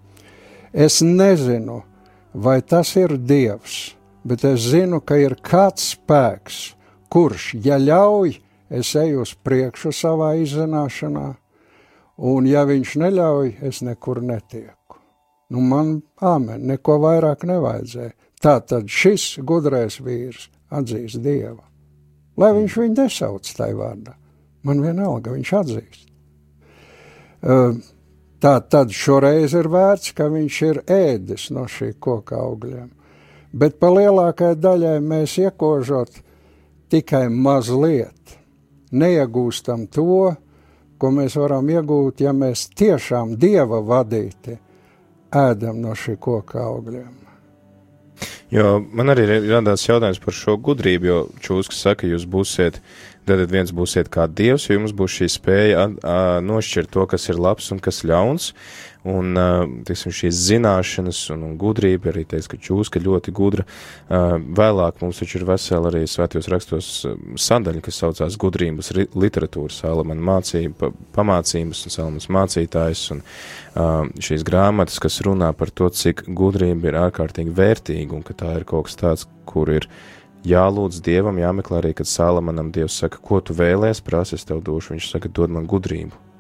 [0.73, 1.85] Es nezinu,
[2.35, 3.93] vai tas ir Dievs,
[4.25, 6.61] bet es zinu, ka ir kāds spēks,
[7.13, 8.37] kurš, ja ļauj,
[8.73, 11.29] es eju uz priekšu savā izzināšanā,
[12.33, 15.01] un ja viņš neļauj, es nekur netieku.
[15.53, 18.15] Nu, man āmen, neko vairāk nevajadzēja.
[18.43, 21.61] Tā tad šis gudrais vīrs atzīst Dievu.
[22.41, 24.17] Lai viņš viņu nesauc tai vārdā,
[24.65, 26.09] man vienalga viņš atzīst.
[28.43, 32.89] Tā tad šoreiz ir vērts, ka viņš ir ēdis no šī koka augļiem,
[33.53, 36.21] bet pa lielākai daļai mēs iekožot
[36.93, 38.37] tikai mazliet,
[38.93, 40.35] neiegūstam to,
[41.01, 44.59] ko mēs varam iegūt, ja mēs tiešām Dieva vadīti
[45.33, 47.23] ēdam no šī koka augļiem.
[48.53, 52.77] Jo man arī radās jautājums par šo gudrību, jo Čūskas saka, jūs būsiet,
[53.27, 55.87] tad viens būsiet kā dievs, jo jums būs šī spēja
[56.45, 58.51] nošķirt to, kas ir labs un kas ļauns,
[59.03, 59.35] Un,
[59.83, 63.65] teiksim, šīs zināšanas un, un gudrība, arī teiks, ka čūska ļoti gudra.
[64.07, 66.91] Vēlāk mums taču ir vesela arī svētajos rakstos
[67.43, 73.27] sadaļa, kas saucās gudrības literatūra, Salamana mācība, pamācības un Salamans mācītājs, un
[74.23, 78.71] šīs grāmatas, kas runā par to, cik gudrība ir ārkārtīgi vērtīga un ka tā ir
[78.71, 79.91] kaut kas tāds, kur ir
[80.47, 84.95] jālūdz Dievam, jāmeklē arī, kad Salamanam Dievs saka, ko tu vēlēs, prasa, es tev došu,
[84.95, 86.31] viņš saka, dod man gudrību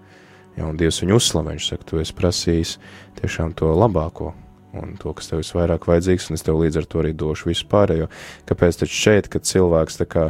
[0.56, 2.76] Ja, un Dievs viņu uzslavē, viņš saka, tu esi prasījis
[3.20, 4.32] tiešām to labāko,
[4.76, 7.68] un to, kas tev visvairāk vajadzīgs, un es tev līdz ar to arī došu visu
[7.72, 8.08] pārējo.
[8.48, 10.26] Kāpēc taču šeit, kad cilvēks tā kā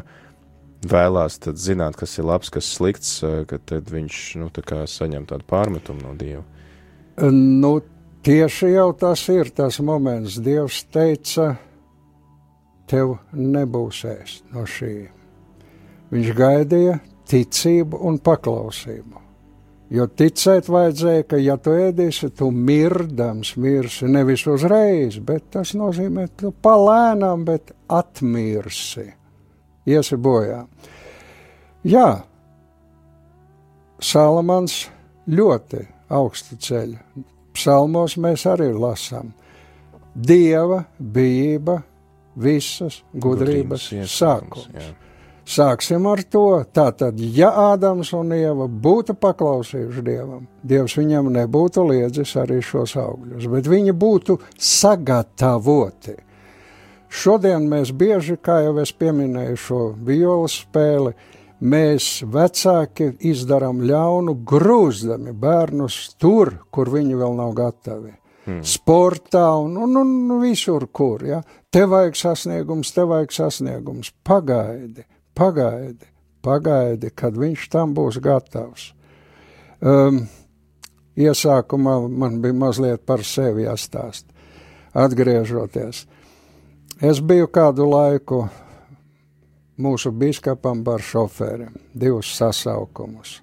[0.87, 3.17] vēlās zināt, kas ir labs, kas slikts,
[3.51, 6.45] ka tad viņš, nu, tā saņem tādu pārmetumu no Dieva?
[7.23, 7.77] Nu,
[8.27, 10.39] tieši jau tas ir tas moments.
[10.43, 11.53] Dievs teica,
[12.91, 14.95] tev nebūs ēst no šī.
[16.13, 16.99] Viņš gaidīja
[17.31, 19.23] ticību un paklausību.
[19.93, 26.31] Jo ticēt vajadzēja, ka, ja tu ēdīsi, tu mirdams mirsi nevis uzreiz, bet tas nozīmē,
[26.31, 29.05] ka tu palēnām, bet atmirsi.
[29.93, 30.63] Iesi bojā.
[31.85, 32.09] Jā,
[34.03, 34.79] Salamans
[35.31, 36.99] ļoti augstu ceļu.
[37.53, 39.35] Psalmos mēs arī lasām.
[40.15, 41.83] Dieva bijība
[42.41, 44.69] visas gudrības, gudrības sākums.
[44.73, 44.89] Jā.
[45.43, 46.63] Sāksim ar to.
[46.75, 53.49] Tātad, ja Ādams un Ieva būtu paklausījuši Dievam, Dievs viņam nebūtu liedzis arī šos augļus,
[53.51, 56.15] bet viņi būtu sagatavoti.
[57.13, 61.13] Šodien mēs bieži, kā jau es pieminēju, šo violas spēli,
[61.61, 68.15] mēs vecāki izdarām ļaunu, grūzdami bērnus tur, kur viņi vēl nav gatavi.
[68.47, 68.63] Hmm.
[68.67, 71.23] Sportā un, un, un visur, kur.
[71.27, 71.43] Ja?
[71.71, 74.11] Te vajag sasniegums, te vajag sasniegums.
[74.27, 76.07] Pagaidi, pagaidi,
[76.43, 78.91] pagaidi, kad viņš tam būs gatavs.
[79.83, 80.25] Um,
[81.19, 84.27] iesākumā man bija mazliet par sevi jāstāst.
[84.93, 86.05] Atgriežoties,
[87.01, 88.43] es biju kādu laiku
[89.81, 93.41] mūsu biskupam par šoferiem, divus sasaukumus.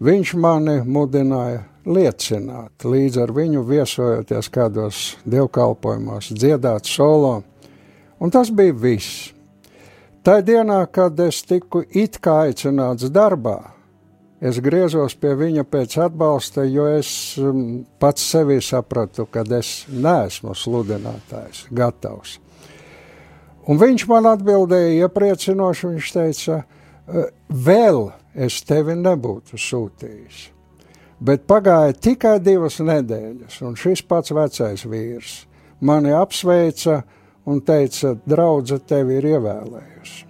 [0.00, 7.38] Viņš mani mudināja liecināt, līdz ar viņu viesojoties kādos dievkalpojumos, dziedāt solo,
[8.20, 9.35] un tas bija viss.
[10.26, 13.60] Tā dienā, kad es tiku it kā aicināts darbā,
[14.42, 20.56] es griezos pie viņa pēc atbalsta, jo es um, pats sevī sapratu, ka es neesmu
[20.58, 22.40] sludinātājs, gatavs.
[23.70, 26.58] Un viņš man atbildēja iepriecinoši, viņš teica,
[27.46, 28.02] vēl
[28.34, 30.42] es tevi nebūtu sūtījis.
[31.22, 35.44] Bet pagāja tikai divas nedēļas, un šis pats vecais vīrs
[35.80, 37.04] mani apsveica
[37.46, 40.26] un teica, draudze tevi ir ievēlējusi.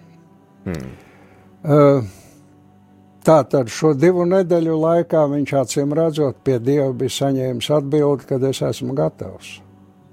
[0.66, 0.94] Hmm.
[1.66, 2.14] Uh,
[3.26, 8.38] Tā tad šo divu nedēļu laikā viņš acīm redzot, pie Dieva bija saņēmis atbildi, ka
[8.46, 9.56] es esmu gatavs.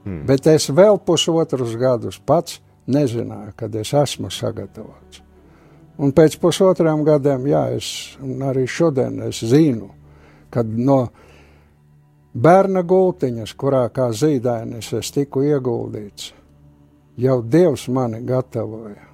[0.01, 0.23] Hmm.
[0.25, 2.57] Bet es vēl pusotrus gadus pats
[2.89, 5.21] nezināju, kad es esmu sagatavots.
[6.01, 8.17] Un pēc pusotrām gadiem, jā, es
[8.49, 9.91] arī šodien es zinu,
[10.49, 11.03] kad no
[12.33, 16.31] bērna gultiņas, kurā kā zīdainis es tiku ieguldīts,
[17.17, 19.09] jau Dievs mani gatavoja.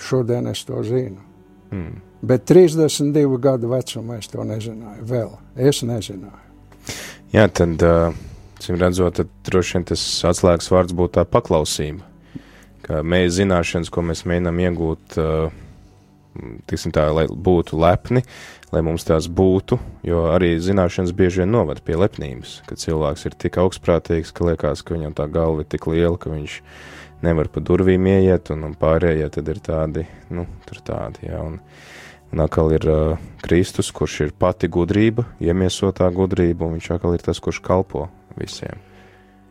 [0.00, 1.22] Šodien es to zinu.
[1.70, 2.00] Mm.
[2.26, 5.04] Bet 32 gadu vecumā es to nezināju.
[5.08, 5.30] Vēl
[5.68, 6.44] es nezināju.
[7.32, 8.12] Jā, tad, uh,
[8.68, 12.04] redzot, tad droši vien tas atslēgas vārds būtu tā paklausība
[12.86, 15.16] ka mēs zināšanas, ko mēs mēģinām iegūt,
[16.70, 18.22] tiksim tā, lai būtu lepni,
[18.74, 23.38] lai mums tās būtu, jo arī zināšanas bieži vien novada pie lepnības, ka cilvēks ir
[23.46, 26.60] tik augstprātīgs, ka liekas, ka viņam tā galva ir tik liela, ka viņš
[27.24, 31.60] nevar pa durvīm ieiet, un, un pārējie tad ir tādi, nu, tur tādi, jā, un,
[32.32, 37.24] un atkal ir uh, Kristus, kurš ir pati gudrība, iemiesotā gudrība, un viņš atkal ir
[37.24, 38.82] tas, kurš kalpo visiem.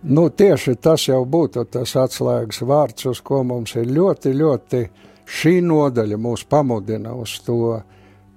[0.06, 4.82] Nu, tieši tas jau būtu tas atslēgas vārds, uz ko mums ir ļoti, ļoti
[5.26, 7.80] šī nodaļa mūs pamudina uz to.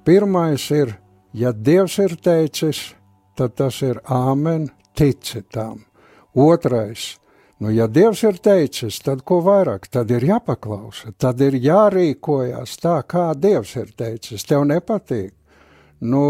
[0.04, 0.94] Pirmais ir,
[1.36, 2.94] ja Dievs ir teicis,
[3.36, 5.84] tad tas ir āmen, tici tam.
[6.32, 7.18] Otrais,
[7.58, 12.98] nu, ja Dievs ir teicis, tad ko vairāk, tad ir jāpaklausa, tad ir jārīkojas tā,
[13.08, 14.46] kā Dievs ir teicis.
[14.48, 15.34] Tev nepatīk.
[15.98, 16.22] Nu,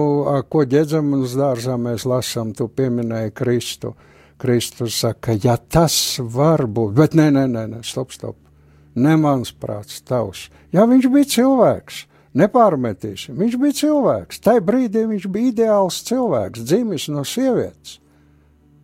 [0.48, 3.94] ko ģedzemes dārzā mēs lasām, tu pieminēji Kristu.
[4.38, 8.36] Kristus saka, ja tas var būt, bet nē, nē, nē, nē stop, stop.
[8.94, 10.46] Ne mans prāts, tavs.
[10.74, 11.98] Jā, viņš bija cilvēks,
[12.38, 13.36] nepārmetīsim.
[13.38, 14.40] Viņš bija cilvēks.
[14.44, 17.98] Tajā brīdī viņš bija ideāls cilvēks, dzimis no sievietes.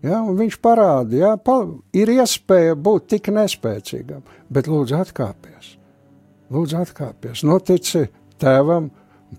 [0.04, 1.62] Ja, viņš parāda, ja, pa,
[1.96, 4.20] ir iespēja būt tik nespēcīgam,
[4.52, 5.70] bet lūdzu atkāpies.
[6.52, 8.04] Lūdzu atkāpies, notici
[8.40, 8.90] tēvam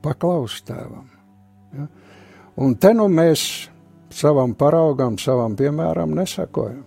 [0.02, 1.06] paklaus tēvam.
[1.76, 1.86] Ja.
[2.66, 3.46] Un te nu mēs
[4.16, 6.82] savam paraugam, savam piemēram nesakojam.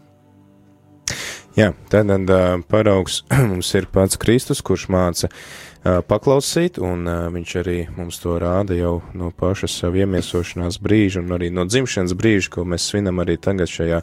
[1.58, 7.78] Jā, tad uh, paraugs mums ir pats Kristus, kurš māca uh, paklausīt, un viņš arī
[7.96, 12.64] mums to rāda jau no paša savu iemiesošanās brīža, un arī no dzimšanas brīža, ko
[12.68, 14.02] mēs svinam arī tagad šajā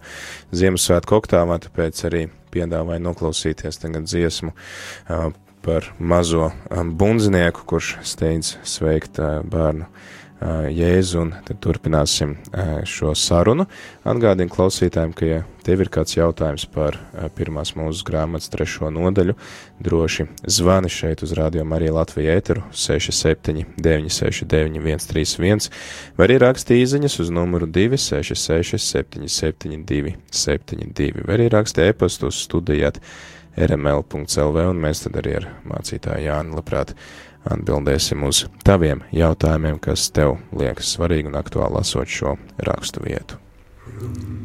[0.56, 4.54] Ziemassvētku oktāvā, tāpēc arī piedāvāju noklausīties tagad dziesmu
[5.66, 9.90] par mazo bundzinieku, kurš steidz sveikt bērnu
[10.46, 12.36] Jēzu, un tad turpināsim
[12.90, 13.66] šo sarunu.
[14.06, 16.98] Atgādinu klausītājiem, ka, ja tev ir kāds jautājums par
[17.38, 19.34] pirmās mūsu grāmatas trešo nodaļu,
[19.86, 20.28] droši
[20.58, 25.70] zvani šeit uz Radio Mariju Latviju ēteru 67 969 131,
[26.18, 33.02] vai arī raksti īziņas uz numuru 266 772 72, vai arī raksti e-pastu uz studijāt
[33.56, 36.92] rml.lv, un mēs tad arī ar mācītāju Jānu labprāt
[37.52, 43.42] atbildēsim uz taviem jautājumiem, kas tev liekas svarīgi un aktuāli lasot šo rakstu vietu.
[43.86, 44.45] Our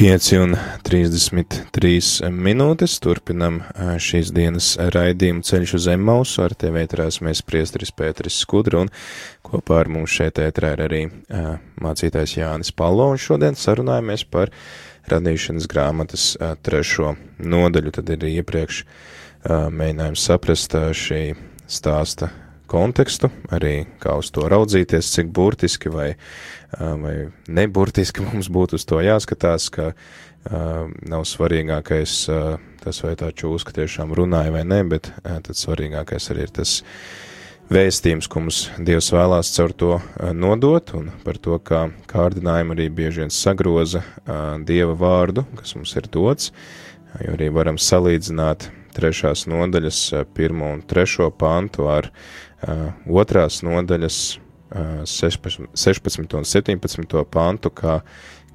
[0.00, 3.58] 5 un 33 minūtes turpinam
[4.00, 6.40] šīs dienas raidījumu ceļš uz Emmausu.
[6.46, 8.90] Ar tevi ētrās mēs priestris Pēteris Skudru un
[9.44, 11.02] kopā ar mums šeit ētrā ir arī
[11.84, 14.48] mācītājs Jānis Palo un šodien sarunājamies par
[15.12, 16.30] radīšanas grāmatas
[16.64, 17.92] trešo nodaļu.
[18.00, 18.86] Tad ir iepriekš
[19.52, 21.26] mēģinājums saprast šī
[21.68, 22.32] stāsta
[22.70, 26.10] kontekstu, arī kā uz to raudzīties, cik burtiski vai,
[26.78, 27.14] vai
[27.50, 29.92] neburtiski mums būtu uz to jāskatās, ka
[31.10, 32.14] nav svarīgākais
[32.80, 36.78] tas, vai tā čūska tiešām runāja vai nē, bet tad svarīgākais arī ir tas
[37.70, 39.92] vēstījums, ko mums Dievs vēlās caur to
[40.34, 44.02] nodot, un par to, kā kārdinājumi arī bieži vien sagroza
[44.66, 46.54] Dieva vārdu, kas mums ir dots,
[47.20, 50.00] jo arī varam salīdzināt trešās nodaļas
[50.34, 52.10] pirmo un trešo pantu ar
[53.08, 58.00] otrās nodaļas uh, 16, 16 un 17 pantu, kā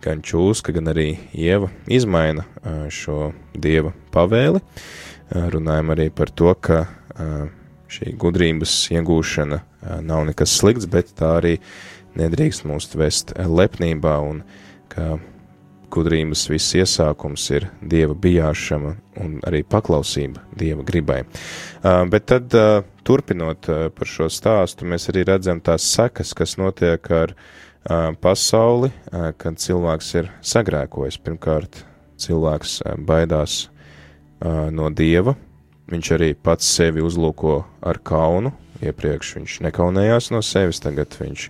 [0.05, 4.61] gan čūska, gan arī ieva izmaina uh, šo dieva pavēli.
[5.33, 6.83] Runājam arī par to, ka
[7.89, 9.57] šī gudrības iegūšana
[10.05, 11.55] nav nekas slikts, bet tā arī
[12.13, 14.43] nedrīkst mūs vest lepnībā un
[14.93, 15.15] ka
[15.91, 18.93] gudrības viss iesākums ir dieva bijāšana
[19.23, 21.21] un arī paklausība dieva gribai.
[21.81, 22.55] Bet tad,
[23.07, 27.35] turpinot par šo stāstu, mēs arī redzam tās sekas, kas notiek ar
[28.21, 28.91] pasauli,
[29.37, 31.19] kad cilvēks ir sagrēkojis.
[31.21, 31.83] Pirmkārt,
[32.21, 33.65] cilvēks baidās
[34.41, 35.35] no dieva,
[35.91, 38.53] viņš arī pats sevi uzlūko ar kaunu.
[38.83, 41.47] Iepriekš viņš nekaunējās no sevis, tagad viņš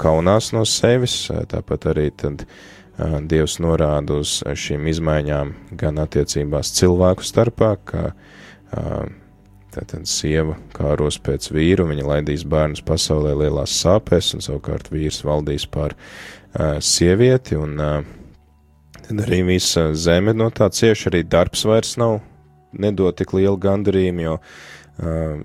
[0.00, 2.56] kaunās no sevis, tāpat arī tad uh,
[2.96, 8.04] Dievs norāda uz šīm izmaiņām gan attiecībās cilvēku starpā, ka
[9.76, 15.66] tātad sieva kāros pēc vīru, viņa laidīs bērnus pasaulē lielās sāpēs, un savukārt vīrs valdīs
[15.68, 15.92] pār
[16.80, 17.76] sievieti, un
[18.96, 22.22] tad arī visa zeme no tā cieši, arī darbs vairs nav,
[22.72, 24.38] nedod tik lielu gandarījumu, jo,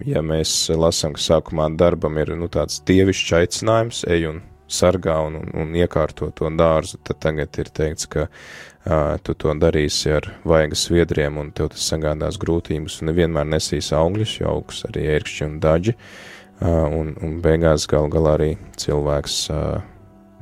[0.08, 4.41] ja mēs lasām, ka sākumā darbam ir, nu, tāds dievišķs aicinājums, ej un
[4.72, 9.53] sargā un, un, un iekārto to dārzu, tad tagad ir teikts, ka uh, tu to
[9.59, 14.84] darīsi ar vaigas sviedriem un tev tas sagādās grūtības un nevienmēr nesīs augļus, jo augs
[14.89, 18.51] arī ērkšķi un daži, uh, un, un beigās gal galā arī
[18.82, 19.82] cilvēks, uh,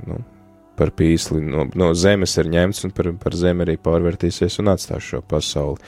[0.08, 0.22] nu,
[0.80, 5.04] par pīsli no, no zemes ir ņemts un par, par zemi arī pārvērtīsies un atstās
[5.04, 5.84] šo pasauli.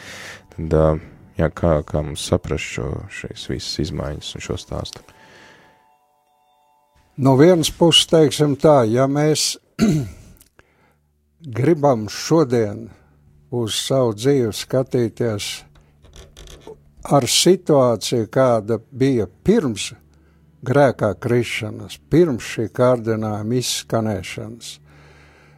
[0.51, 1.07] Tad, uh,
[1.39, 5.05] jā, kā, kā mums saprast šo, šīs visas izmaiņas un šo stāstu?
[7.17, 9.57] No vienas puses, teiksim tā, ja mēs
[11.57, 12.85] gribam šodien
[13.51, 15.47] uz savu dzīvi skatīties
[17.11, 19.89] ar situāciju, kāda bija pirms
[20.63, 24.71] grēkā krišanas, pirms šī kārdinājuma izskanēšanas,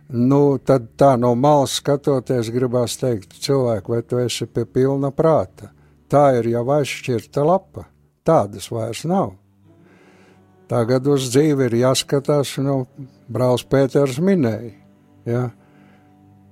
[0.10, 5.70] nu, tad tā no malas skatoties, gribās teikt, cilvēku, vai tu esi pie pilna prāta.
[6.10, 7.86] Tā ir jau aizšķirta lapa,
[8.26, 9.36] tādas vairs nav.
[10.74, 12.88] Tagad uz dzīvi ir jāskatās, nu,
[13.30, 14.72] brālis Pēters minēja,
[15.30, 15.42] ja?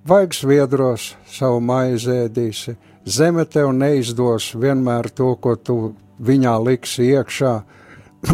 [0.05, 2.75] vajag sviedros savu maizi ēdīsi,
[3.09, 5.77] zeme tev neizdos vienmēr to, ko tu
[6.21, 7.53] viņā liksi iekšā,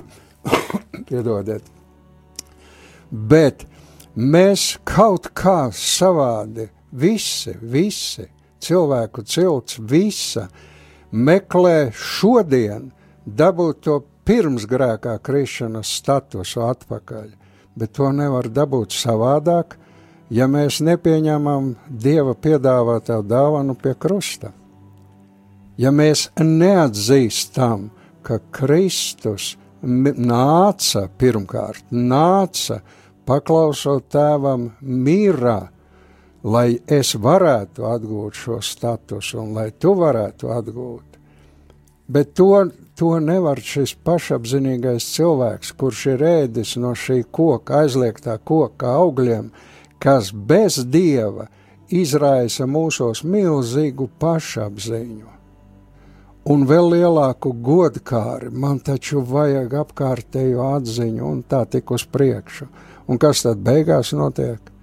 [1.07, 1.71] piedodiet.
[3.07, 3.63] Bet
[4.11, 8.27] mēs kaut kā savādi, visi, visi,
[8.59, 10.49] cilvēku cilts, visa,
[11.15, 12.91] meklē šodien
[13.23, 17.27] dabūt to pirms grēkā krišanas statusu atpakaļ,
[17.79, 19.77] bet to nevar dabūt savādāk,
[20.29, 24.51] ja mēs nepieņemam Dieva piedāvātā dāvanu pie krusta.
[25.77, 27.87] Ja mēs neatzīstam,
[28.25, 32.81] ka Kristus nāca pirmkārt, nāca
[33.27, 35.59] paklausot tēvam mīrā,
[36.43, 41.15] lai es varētu atgūt šo statusu un lai tu varētu atgūt.
[42.07, 42.65] Bet to
[42.97, 49.51] To nevar šis pašapziņīgais cilvēks, kurš ir ēdis no šī koka, aizliegtā koka augļiem,
[50.01, 51.45] kas bez dieva
[51.93, 55.29] izraisa mūsos milzīgu pašapziņu.
[56.49, 62.65] Un vēl lielāku godkāri, man taču vajag apkārtējo atziņu, un tā tik uz priekšu.
[63.13, 64.73] Un kas tad beigās notiek?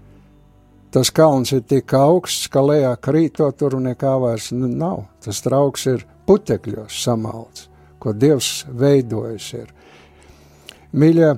[0.94, 5.08] Tas kalns ir tik augsts, ka lejā krītot tur nekā vairs nav.
[5.24, 7.72] Tas trauks ir putekļos samalts
[8.04, 9.70] ko Dievs veidojis ir.
[10.94, 11.30] Mīļie,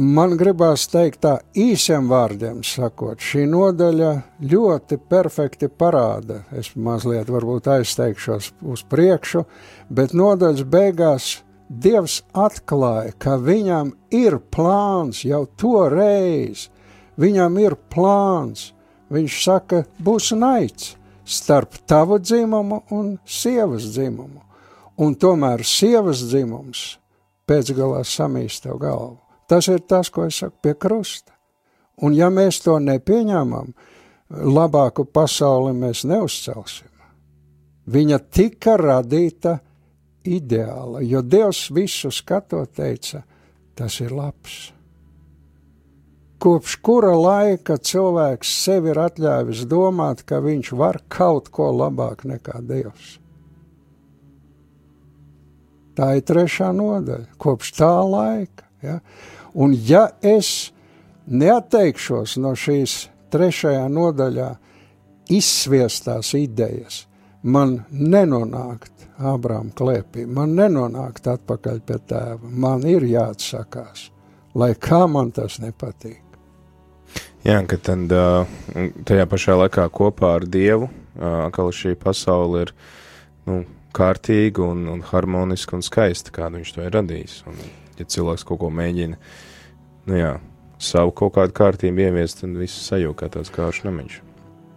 [0.00, 4.12] man gribās teikt tā īsiem vārdiem sakot, šī nodaļa
[4.48, 9.44] ļoti perfekti parāda, es mazliet varbūt aizteikšos uz priekšu,
[9.92, 11.28] bet nodaļas beigās
[11.68, 16.70] Dievs atklāja, ka viņam ir plāns jau toreiz,
[17.20, 18.70] viņam ir plāns,
[19.12, 20.94] viņš saka, būs naids
[21.28, 24.47] starp tavu dzimumu un sievas dzimumu
[24.98, 26.98] un tomēr sievas dzimums
[27.48, 29.16] pēcgalā samīst tev galvu.
[29.48, 31.32] Tas ir tas, ko es saku pie krusta.
[32.04, 33.72] Un ja mēs to nepieņemam,
[34.28, 36.90] labāku pasauli mēs neuzcelsim.
[37.88, 39.56] Viņa tika radīta
[40.28, 43.22] ideāla, jo Dievs visu skatot teica,
[43.78, 44.58] tas ir labs.
[46.38, 52.60] Kopš kura laika cilvēks sev ir atļāvis domāt, ka viņš var kaut ko labāk nekā
[52.68, 53.16] Dievs?
[55.98, 58.68] Tā ir trešā nodaļa, kopš tā laika.
[58.86, 59.00] Ja?
[59.58, 60.70] Un ja es
[61.26, 64.52] neatteikšos no šīs trešajā nodaļā
[65.34, 67.02] izsviestās idejas,
[67.42, 74.04] man nenonākt Ābrām klēpī, man nenonākt atpakaļ pie tēva, man ir jāatsakās,
[74.54, 76.22] lai kā man tas nepatīk.
[77.42, 78.14] Jā, ka tad
[79.08, 80.86] tajā pašā laikā kopā ar Dievu,
[81.18, 82.72] atkal šī pasaule ir,
[83.50, 83.64] nu,
[83.98, 87.40] kārtīga un, un harmoniska un skaista, kādu viņš to ir radījis.
[87.50, 87.58] Un,
[87.98, 89.18] ja cilvēks kaut ko mēģina,
[90.08, 90.32] nu jā,
[90.78, 94.20] savu kaut kādu kārtību ieviest, tad viss sajūta kā tāds kārš namiņš.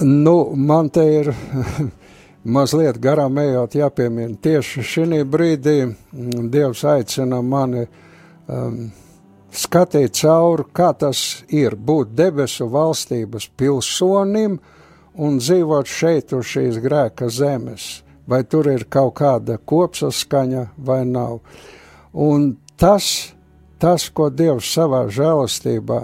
[0.01, 1.29] Nu, man te ir
[2.57, 4.39] mazliet garām ejot jāpiemina.
[4.41, 8.83] Tieši šī brīdī mm, Dievs aicina mani um,
[9.53, 14.57] skatīt cauri, kā tas ir būt debesu valstības pilsonim
[15.21, 21.39] un dzīvot šeit uz šīs grēka zemes vai tur ir kaut kāda kopsaskaņa vai nav.
[22.13, 23.33] Un tas,
[23.79, 26.01] tas ko Dievs savā žēlastībā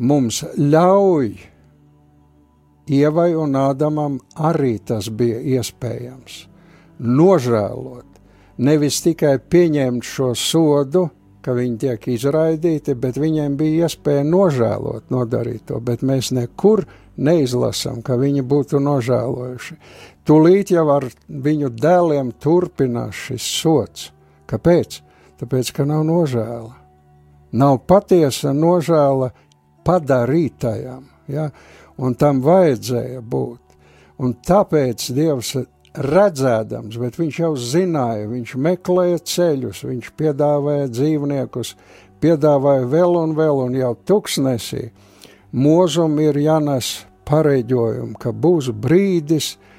[0.00, 1.32] mums ļauj,
[2.90, 6.40] Ievai un Ādamam arī tas bija iespējams.
[7.06, 8.18] Nožēlot,
[8.58, 11.04] nevis tikai pieņemt šo sodu,
[11.40, 16.84] ka viņi tiek izraidīti, bet viņiem bija iespēja nožēlot, nodarīt to, bet mēs nekur
[17.16, 19.78] neizlasām, ka viņi būtu nožēlojuši.
[20.30, 24.10] Tūlīt jau ar viņu dēliem turpinās šis sots.
[24.46, 25.00] Kāpēc?
[25.40, 26.76] Tāpēc, ka nav nožēla.
[27.58, 29.32] Nav patiesa nožēla
[29.82, 31.48] padarītajam, ja?
[31.98, 33.74] un tam vajadzēja būt.
[34.22, 35.50] Un tāpēc Dievs
[35.98, 41.72] redzēdams, bet viņš jau zināja, viņš meklēja ceļus, viņš piedāvāja dzīvniekus,
[42.22, 44.92] piedāvāja vēl un vēl, un jau tuksnesī
[45.50, 49.69] mūzum ir jānes pareģojumu, ka būs brīdis, kad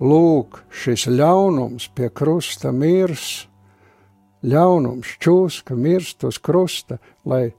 [0.00, 3.46] lūk šis ļaunums pie krusta mirs,
[4.42, 7.52] ļaunums, čūska mirst uz krusta, lai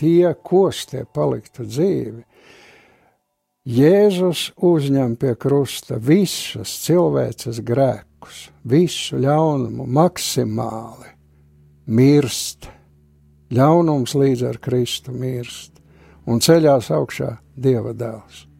[0.00, 2.24] tie kostie paliktu dzīvi.
[3.62, 11.12] Jēzus uzņem pie krusta visas cilvēces grēkus, visu ļaunumu maksimāli
[11.86, 12.66] mirst.
[13.52, 15.78] Ļaunums līdz ar Kristu mirst
[16.26, 18.51] un ceļās augšā Dieva dēls.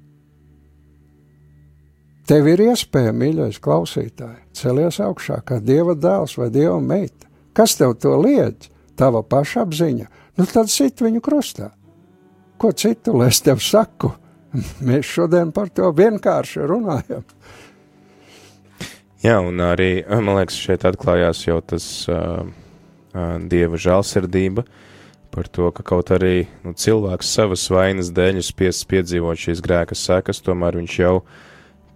[2.29, 7.27] Tev ir iespēja, mīļais klausītāj, celies augšā kā Dieva dēls vai Dieva meita.
[7.53, 8.71] Kas tev to liedz?
[8.97, 10.07] Tava pašapziņa,
[10.39, 11.73] nu tad sit viņu krustā.
[12.61, 14.13] Ko citu lai es tev saku?
[14.87, 17.25] Mēs šodien par to vienkārši runājam.
[19.23, 24.65] Jā, un arī, man liekas, šeit atklājās jau tas uh, uh, dieva žēlsirdība
[25.33, 30.43] par to, ka kaut arī nu, cilvēks savas vainas dēļ spiests piedzīvot šīs grēka sekas,
[30.45, 31.15] tomēr viņš jau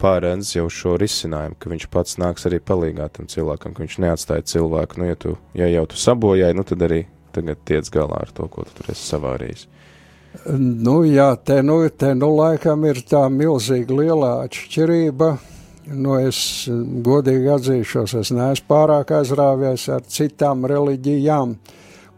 [0.01, 4.47] pārēdz jau šo risinājumu, ka viņš pats nāks arī palīgāt tam cilvēkam, ka viņš neatstāja
[4.55, 7.03] cilvēku, nu, ja, tu, ja jau tu sabojāji, nu, tad arī
[7.37, 9.67] tagad tiec galā ar to, ko tu tur esi savārījis.
[10.57, 15.31] Nu, jā, te nu, te nu laikam ir tā milzīga lielā atšķirība.
[15.97, 16.39] Nu, es
[17.07, 21.55] godīgi atzīšos, es neesmu pārāk aizrāvies ar citām reliģijām,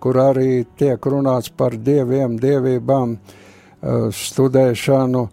[0.00, 5.28] kur arī tiek runāts par dieviem, dievībām, eh, studēšanu,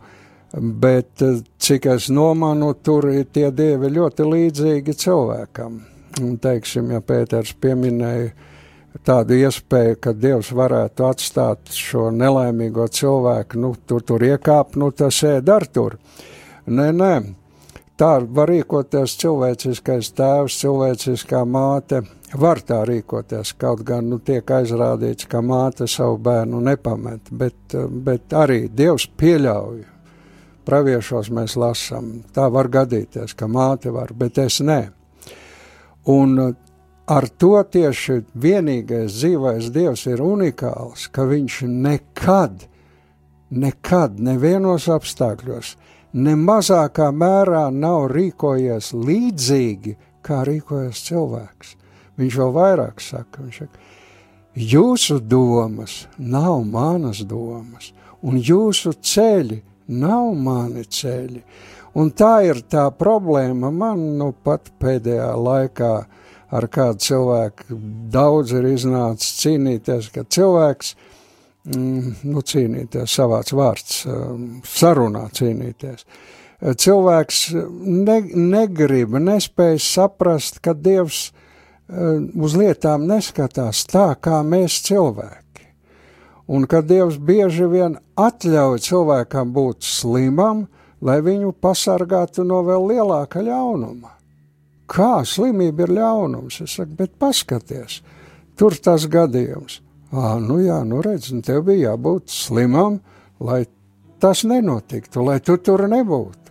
[0.62, 5.80] bet eh, cik es nomanu, tur ir tie dievi ļoti līdzīgi cilvēkam.
[6.24, 8.32] Un, teiksim, ja Pēters pieminēja
[9.04, 15.20] tādu iespēju, ka Dievs varētu atstāt šo nelaimīgo cilvēku, nu, tur, tur iekāpt, nu, tas
[15.28, 15.98] ēd ar tur.
[16.72, 17.14] Nē, nē,
[18.00, 22.06] tā var rīkoties cilvēciskais tēvs, cilvēciskā māte,
[22.40, 27.76] var tā rīkoties, kaut gan, nu, tiek aizrādīts, ka māte savu bērnu nepamet, bet,
[28.08, 29.95] bet arī Dievs pieļauj.
[30.66, 34.80] Praviešos mēs lasām, tā var gadīties, ka māte var, bet es nē.
[36.10, 36.40] Un
[37.06, 42.66] ar to tieši vienīgais dzīvais Dievs ir unikāls, ka viņš nekad,
[43.54, 45.76] nekad, nevienos apstākļos,
[46.18, 49.96] ne mazākā mērā nav rīkojies līdzīgi,
[50.26, 51.76] kā rīkojas cilvēks.
[52.18, 53.86] Viņš vēl vairāk saka, viņš saka,
[54.56, 57.92] jūsu domas nav manas domas,
[58.26, 61.42] un jūsu ceļi nav mani ceļi.
[61.96, 66.24] Un tā ir tā problēma man nu pat pēdējā laikā, uh,
[66.56, 67.78] ar kādu cilvēku
[68.14, 70.94] daudz ir iznācis cīnīties, ka cilvēks,
[71.72, 76.06] mm, nu, cīnīties, savāds vārds, um, sarunā cīnīties.
[76.66, 85.45] Cilvēks ne, negrib, nespēj saprast, ka Dievs um, uz lietām neskatās tā, kā mēs cilvēki.
[86.48, 90.68] Un ka Dievs bieži vien atļauj cilvēkam būt slimam,
[91.02, 94.16] lai viņu pasargātu no vēl lielāka ļaunuma
[94.90, 96.62] kā slimība ir ļaunums.
[96.64, 98.02] Es saku, bet paskaties,
[98.58, 99.82] tur tas gadījums.
[100.16, 103.02] Ā, nu jā, nu redz, un tev bija jābūt slimam,
[103.42, 103.66] lai
[104.22, 106.44] tas nenotiktu, lai tu tur nebūtu.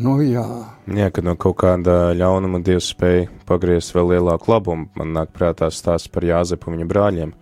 [0.00, 0.46] Nu jā.
[0.86, 5.66] Jā, kad no kaut kāda ļaunuma Dievs spēja pagriezt vēl lielāku labumu, man nāk prātā
[5.74, 7.32] stāsts par Jāzepu un viņa brāļiem.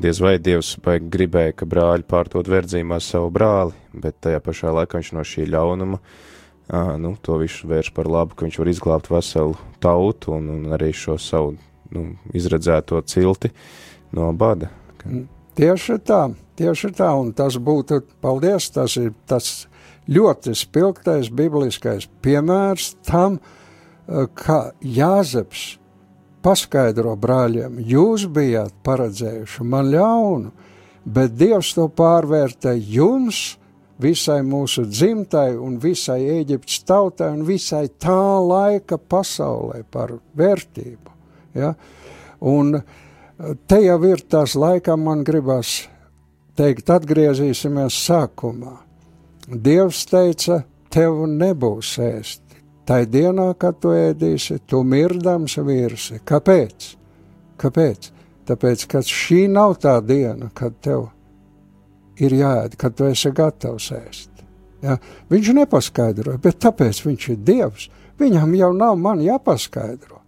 [0.00, 5.10] Diez vai Dievs gribēja, ka brāļi pārdod verdzībā savu brāli, bet tajā pašā laikā viņš
[5.12, 5.98] no šī ļaunuma
[6.72, 10.72] à, nu, to visu vērš par labu, ka viņš var izglābt veselu tautu un, un
[10.72, 11.56] arī šo savu
[11.92, 13.52] nu, izredzēto cilti
[14.16, 14.70] no bada.
[15.04, 15.26] Mm,
[15.60, 16.22] tieši tā,
[16.56, 19.66] tieši tā, un tas būtu, paldies, tas ir tas
[20.08, 23.42] ļoti spilgtais bibliskais piemērs tam,
[24.08, 25.76] ka Jāzeps
[26.42, 30.52] paskaidro brāļiem, jūs bijāt paredzējuši man ļaunu,
[31.04, 33.56] bet Dievs to pārvērtē jums
[34.02, 41.16] visai mūsu dzimtai un visai Eģiptes tautai un visai tā laika pasaulē par vērtību.
[41.54, 41.72] Ja?
[42.40, 42.84] Un eh,
[43.66, 45.82] te jau ir tās laikam man gribas
[46.58, 48.76] teikt, atgriezīsimies sākumā.
[49.48, 50.62] Dievs teica,
[50.92, 52.41] tev nebūs ēst.
[52.88, 56.18] Tai dienā, kad tu ēdīsi, tu mirdams virsi.
[56.26, 56.88] Kāpēc?
[57.62, 58.10] Kāpēc?
[58.48, 61.06] Tāpēc, ka šī nav tā diena, kad tev
[62.18, 64.42] ir jāēd, kad tu esi gatavs ēst.
[64.82, 64.96] Ja?
[65.30, 67.86] Viņš nepaskaidroja, bet tāpēc viņš ir Dievs.
[68.18, 70.18] Viņam jau nav man jāpaskaidro.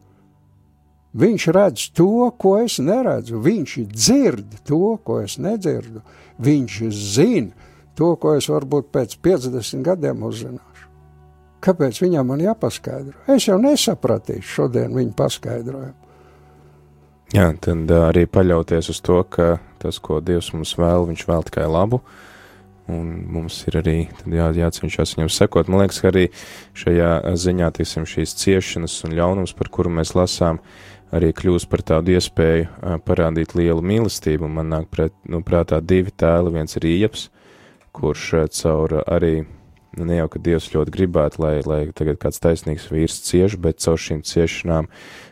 [1.15, 3.39] Viņš redz to, ko es neredzu.
[3.43, 6.03] Viņš dzird to, ko es nedzirdu.
[6.43, 10.74] Viņš zina to, ko es varbūt pēc 50 gadiem uzzināšu.
[11.65, 13.17] Kāpēc viņam man jāpaskaidro?
[13.33, 16.01] Es jau nesapratīšu šodien viņa paskaidrojumu.
[17.35, 21.65] Jā, tad arī paļauties uz to, ka tas, ko Dievs mums vēl, viņš vēl tikai
[21.67, 22.03] labu.
[22.93, 23.97] Un mums ir arī
[24.29, 25.71] jā, jācenšas viņam sekot.
[25.73, 26.27] Man liekas, ka arī
[26.77, 27.11] šajā
[27.41, 30.61] ziņā tiksim, šīs ciešanas un ļaunums, par kuru mēs lasām,
[31.17, 34.51] arī kļūst par tādu iespēju parādīt lielu mīlestību.
[34.53, 37.31] Man nāk pret, nu, prātā divi tēli, viens ir Ieps,
[37.97, 39.47] kurš caur arī,
[39.99, 43.83] nu, ne jau, ka Dievs ļoti gribētu, lai, lai tagad kāds taisnīgs vīrs cieš, bet
[43.85, 44.91] caur šīm ciešanām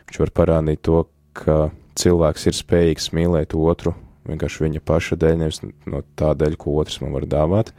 [0.09, 1.05] viņš var parādīt to,
[1.37, 1.67] ka
[1.99, 3.95] cilvēks ir spējīgs mīlēt otru
[4.29, 7.73] vienkārši viņa paša dēļ, nevis no tā dēļ, ko otrs man var dāvāt.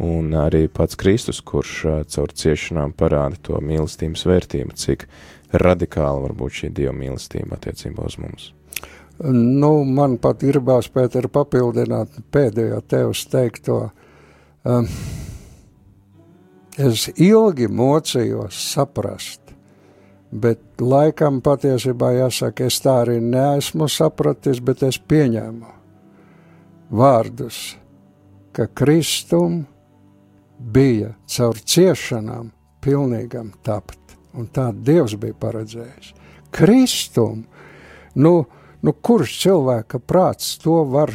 [0.00, 1.74] Un arī pats Kristus, kurš
[2.08, 5.04] caur ciešanām parāda to mīlestības vērtību, cik
[5.52, 8.50] radikāli var būt šī dieva mīlestība attiecībā uz mums.
[9.20, 13.82] Nu, man pat gribās, Pēter, papildināt pēdējo tevis teikto.
[14.64, 14.88] Um,
[16.80, 19.40] es ilgi mocījos saprast,
[20.30, 25.74] bet laikam patiesībā jāsaka, es tā arī neesmu sapratis, bet es pieņēmu
[26.90, 27.58] vārdus,
[28.52, 29.64] ka Kristum
[30.58, 32.50] bija caur ciešanām
[32.82, 36.14] pilnīgam tapt, un tā Dievs bija paredzējis.
[36.54, 37.44] Kristum,
[38.14, 38.34] nu,
[38.82, 41.12] nu kurš cilvēka prāts to var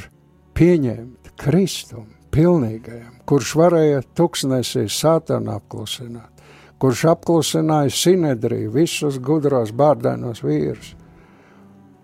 [0.55, 1.33] pieņemt?
[1.35, 6.35] Kristum, pilnīgajam, kurš varēja tuksnesī sātanu apklusināt
[6.77, 10.93] kurš apklusināja Sinedriju, visus gudros bārdainos vīrus.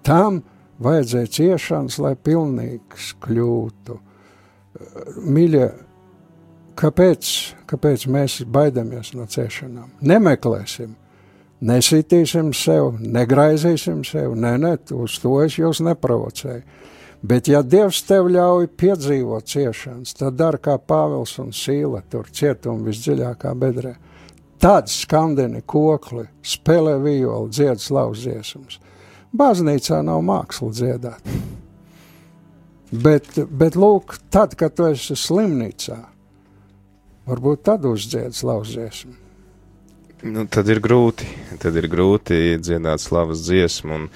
[0.06, 0.42] Tam
[0.82, 3.98] vajadzēja ciešanas, lai pilnīgs kļūtu.
[5.28, 5.68] Mīļie,
[6.80, 7.34] kāpēc,
[7.70, 9.92] kāpēc mēs baidamies no ciešanām?
[10.02, 10.96] Nemeklēsim,
[11.68, 16.64] nesītīsim sev, negraizīsim sev, nē, ne, uz to es jūs neprovocēju.
[17.22, 22.88] Bet, ja Dievs tev ļauj piedzīvot ciešanas, tad dara kā Pāvils un Sīla tur cietuma
[22.88, 23.96] visdziļākā bedrē
[24.62, 28.78] Tad skandini kokli, spēlē violi, dzied slavas dziesmas.
[29.34, 31.32] Baznīcā nav māksla dziedāt.
[32.92, 35.98] Bet, bet lūk, tad, kad tu esi slimnīcā,
[37.32, 39.18] varbūt tad uzdzied slavas dziesmu.
[40.30, 41.26] Nu, tad ir grūti,
[41.58, 44.10] tad ir grūti dziedāt slavas dziesmu, un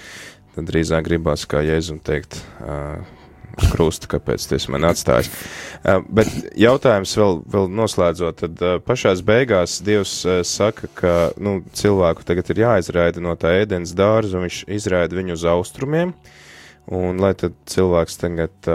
[0.55, 3.03] tad drīzāk gribās, kā Jēzum teikt, uh,
[3.71, 5.29] krustu, kāpēc tas man atstājis.
[5.85, 11.59] Uh, bet jautājums vēl, vēl noslēdzot, tad uh, pašās beigās Dievs uh, saka, ka nu,
[11.75, 16.15] cilvēku tagad ir jāizraida no tā ēdienas dārza, un viņš izraida viņu uz austrumiem,
[16.91, 18.67] un lai tad cilvēks tagad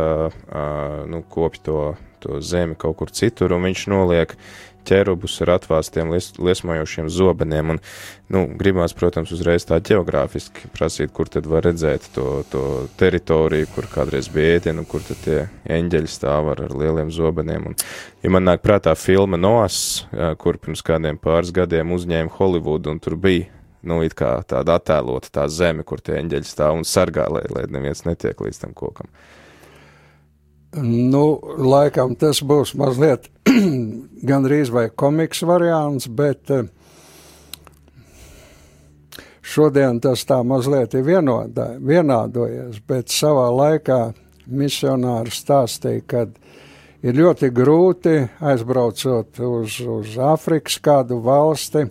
[1.07, 1.83] nu, kopj to,
[2.19, 4.35] to zemi kaut kur citur, un viņš noliek
[4.89, 7.75] ķērubus ar atvāstiem lies, liesmojošiem zobeniem.
[7.75, 7.81] Un,
[8.33, 12.65] nu, gribās, protams, uzreiz tā geogrāfiski prasīt, kur tad var redzēt to, to
[13.01, 15.39] teritoriju, kur kādreiz bija ēdienu, kur tad tie
[15.79, 17.71] eņģeļi stāv ar, ar lieliem zobeniem.
[17.73, 17.79] Un,
[18.25, 20.05] ja man nāk prātā filma Noas,
[20.43, 23.51] kur pirms kādiem pāris gadiem uzņēma Holivudu un tur bija
[23.83, 28.05] nu, kā tāda attēlota tā zeme, kur tie eņģeļi stāv un sargā, lai, lai neviens
[28.07, 29.09] netiek līdz tam kokam.
[30.79, 33.27] Nu, laikam tas būs mazliet
[34.31, 36.69] gandrīz vai komiks variants, bet eh,
[39.43, 43.99] šodien tas tā mazliet ir vienodā, vienādojies, bet savā laikā
[44.47, 46.25] misionāri stāstīja, ka
[47.03, 51.89] ir ļoti grūti aizbraucot uz, uz Āfrikas kādu valsti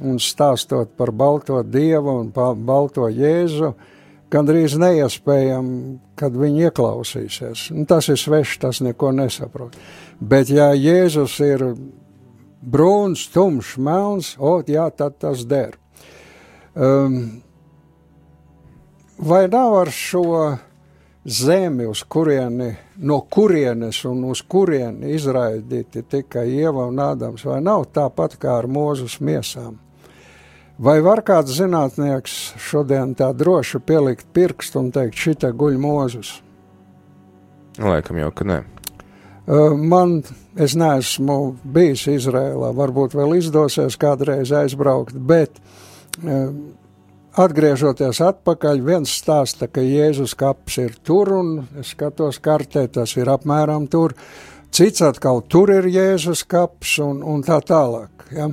[0.00, 3.91] un stāstot par balto dievu un balto jēzu, uh,
[4.32, 7.68] gandrīz neiespējami, kad viņi ieklausīsies.
[7.74, 9.76] Un tas ir svešs, tas neko nesaprot.
[10.20, 11.66] Bet, ja Jēzus ir
[12.62, 15.76] brūns, tumšs, melns, o, jā, tad tas der.
[16.72, 17.42] Um,
[19.18, 20.56] vai nav ar šo
[21.24, 27.90] zemi, uz kurieni, no kurienes un uz kurieni izraidīti tikai Ieva un Ādams, vai nav
[27.94, 29.78] tāpat kā ar mūzus miesām?
[30.82, 36.40] Vai var kāds zinātnieks šodien tā droši pielikt pirkstu un teikt, šita guļ mūzus?
[37.78, 38.56] Laikam jau, ka nē.
[39.78, 40.16] Man,
[40.58, 45.62] es neesmu bijis Izrēlā, varbūt vēl izdosies kādreiz aizbraukt, bet
[47.38, 53.30] atgriežoties atpakaļ, viens stāsta, ka Jēzus kaps ir tur, un es skatos kartē, tas ir
[53.30, 54.18] apmēram tur.
[54.74, 58.30] Cits atkal tur ir Jēzus kaps, un, un tā tālāk.
[58.34, 58.50] Ja?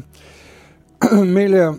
[1.35, 1.69] Mīļie,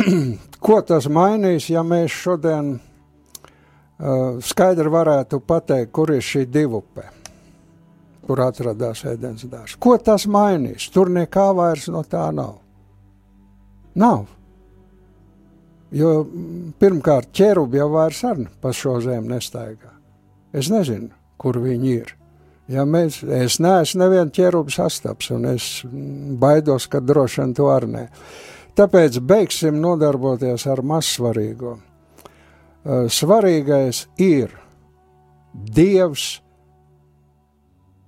[0.66, 7.06] ko tas mainīs, ja mēs šodien uh, skaidri varētu pateikt, kur ir šī divupe,
[8.26, 9.78] kur atradās ēdienas dārzs?
[9.82, 10.88] Ko tas mainīs?
[10.94, 12.56] Tur nekā vairs no tā nav.
[13.98, 14.24] Nav.
[15.92, 16.22] Jo
[16.80, 19.90] pirmkārt, ķērubi jau vairs ar pa šo zemi nestaigā.
[20.56, 22.14] Es nezinu, kur viņi ir.
[22.72, 25.66] Ja mēs, es neesmu nevienu ķērubu sastaps, un es
[26.40, 28.06] baidos, ka droši vien to ar ne.
[28.78, 31.76] Tāpēc beigsim nodarboties ar mazsvarīgo.
[32.84, 34.58] Eh, svarīgais ir
[35.52, 36.40] Dievs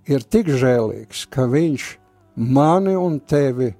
[0.09, 1.89] ir tik žēlīgs, ka Viņš
[2.37, 3.75] mani un tevi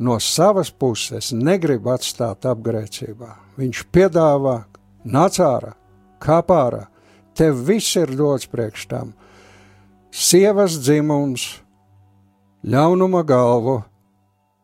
[0.00, 3.34] no savas puses negrib atstāt apgrēcībā.
[3.60, 4.56] Viņš piedāvā
[5.04, 5.74] nāc ārā,
[6.20, 6.86] kāp ārā,
[7.36, 9.12] tev viss ir dots priekš tam.
[10.10, 11.60] Sievas dzimums,
[12.64, 13.82] ļaunuma galvu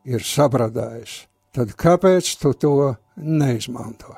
[0.09, 1.27] ir sabradājis,
[1.57, 2.77] tad kāpēc tu to
[3.17, 4.15] neizmanto?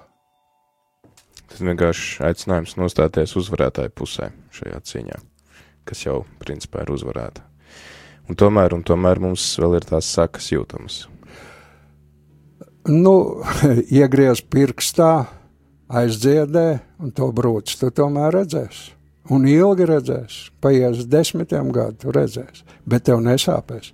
[1.49, 5.20] Tas vienkārši aicinājums nostāties uzvarētāju pusē šajā cīņā,
[5.89, 7.45] kas jau principā ir uzvarēta.
[8.28, 11.07] Un tomēr, un tomēr mums vēl ir tās sakas jūtamas.
[12.89, 13.14] Nu,
[14.01, 15.12] iegriez pirkstā,
[15.89, 16.66] aizdziedē,
[17.01, 18.93] un to brūci tu tomēr redzēsi.
[19.32, 23.93] Un ilgi redzēsi, paies desmitiem gadu, redzēsi, bet tev nesāpēs.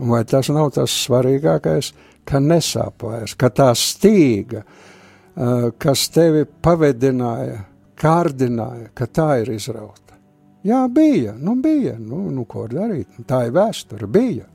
[0.00, 1.90] Un vai tas nav tas svarīgākais,
[2.26, 4.64] ka nesāpēs, ka tā stīga,
[5.78, 7.60] kas tevi pavedināja,
[7.96, 10.16] kārdināja, ka tā ir izrauta.
[10.66, 14.48] Jā, bija, nu bija, nu, nu ko darīt, tā ir vēsture, bija.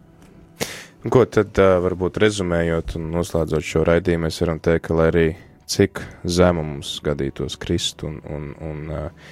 [1.02, 5.26] Ko tad varbūt rezumējot un noslēdzot šo raidījumu, mēs varam teikt, ka lai arī
[5.72, 9.32] cik zemu mums gadītos krist un, un, un uh,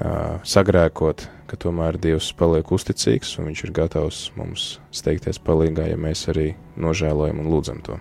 [0.00, 6.24] sagrēkot, ka tomēr Dievs paliek uzticīgs un viņš ir gatavs mums steigties palīgā, ja mēs
[6.32, 7.98] arī nožēlojam un lūdzam to.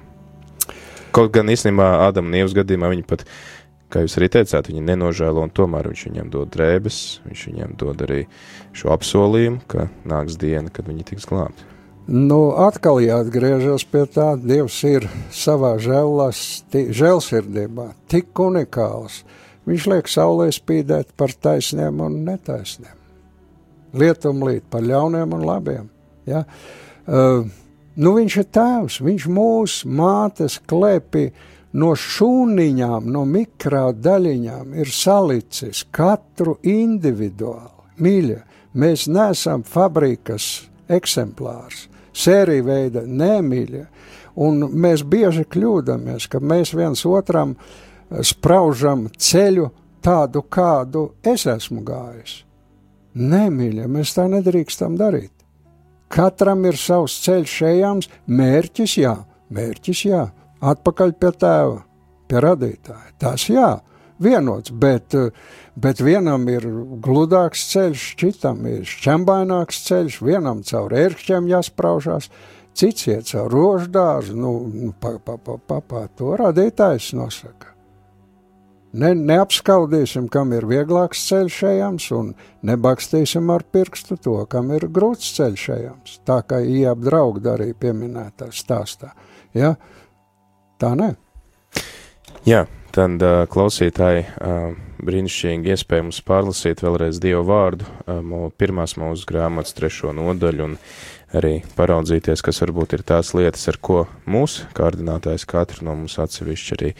[1.16, 3.26] Kaut gan īstenībā Ādama un Ievas gadījumā viņi pat,
[3.90, 8.06] kā jūs arī teicāt, viņi nenožēlo un tomēr viņš viņiem dod drēbes, viņš viņiem dod
[8.06, 8.22] arī
[8.78, 11.68] šo apsolījumu, ka nāks diena, kad viņi tiks glābti.
[12.10, 19.22] Nu, atkal jāatgriežas pie tā, Dievs ir savā žēlsirdībā tik unikāls.
[19.70, 22.96] Viņš liek saulē spīdēt par taisniem un netaisniem.
[24.00, 25.88] Lietum līt par ļauniem un labiem.
[26.30, 26.44] Ja?
[27.10, 27.46] Uh,
[27.98, 31.30] nu, viņš ir tēvs, viņš mūs mātes klēpī
[31.78, 37.94] no šūniņām, no mikrā daļiņām ir salicis katru individuāli.
[38.00, 38.42] Mīļa,
[38.80, 40.52] mēs neesam fabrikas
[40.90, 41.88] eksemplārs
[42.20, 43.86] sērija veida nemīļa.
[44.40, 47.89] Un mēs bieži kļūdāmies, ka mēs viens otram eh,
[48.26, 49.70] spraužam ceļu
[50.04, 52.44] tādu, kādu es esmu gājis.
[53.20, 55.34] Nemīļa, mēs tā nedrīkstam darīt.
[56.10, 59.14] Katram ir savs ceļš ejams, mērķis jā,
[59.54, 60.24] mērķis jā,
[60.62, 61.80] atpakaļ pie tēva,
[62.30, 63.12] pie radītāja.
[63.22, 63.70] Tas jā,
[64.22, 65.16] vienots, bet,
[65.78, 66.66] bet vienam ir
[67.06, 72.30] gludāks ceļš, citam ir šķembaināks ceļš, vienam caur ērkšķiem jāspraužās,
[72.74, 77.69] cits iet caur roždārzu, nu, nu pa, pa, pa, pa, pa, to radītājs nosaka.
[78.90, 82.32] Ne, neapskaudīsim, kam ir vieglāks ceļš ejams, un
[82.66, 86.16] nebakstīsim ar pirkstu to, kam ir grūts ceļš ejams.
[86.26, 89.12] Tā kā ieap draugi darīja pieminētā stāstā.
[89.54, 89.76] Ja?
[90.82, 91.12] Tā ne.
[92.48, 92.64] Jā,
[92.96, 94.74] tad uh, klausītāji uh,
[95.06, 100.76] brīnišķīgi iespēja mums pārlasīt vēlreiz Dievu vārdu, uh, pirmās mūsu grāmatas trešo nodaļu un
[101.36, 106.76] arī paraudzīties, kas varbūt ir tās lietas, ar ko mūsu kārdinātājs katru no mums atsevišķi
[106.78, 106.92] arī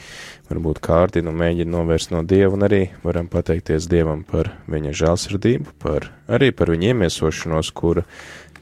[0.52, 5.78] varbūt kārdina un mēģina novērst no Dieva, un arī varam pateikties Dievam par viņa žēlsirdību,
[5.82, 8.06] par, arī par viņa iemiesošanos, kura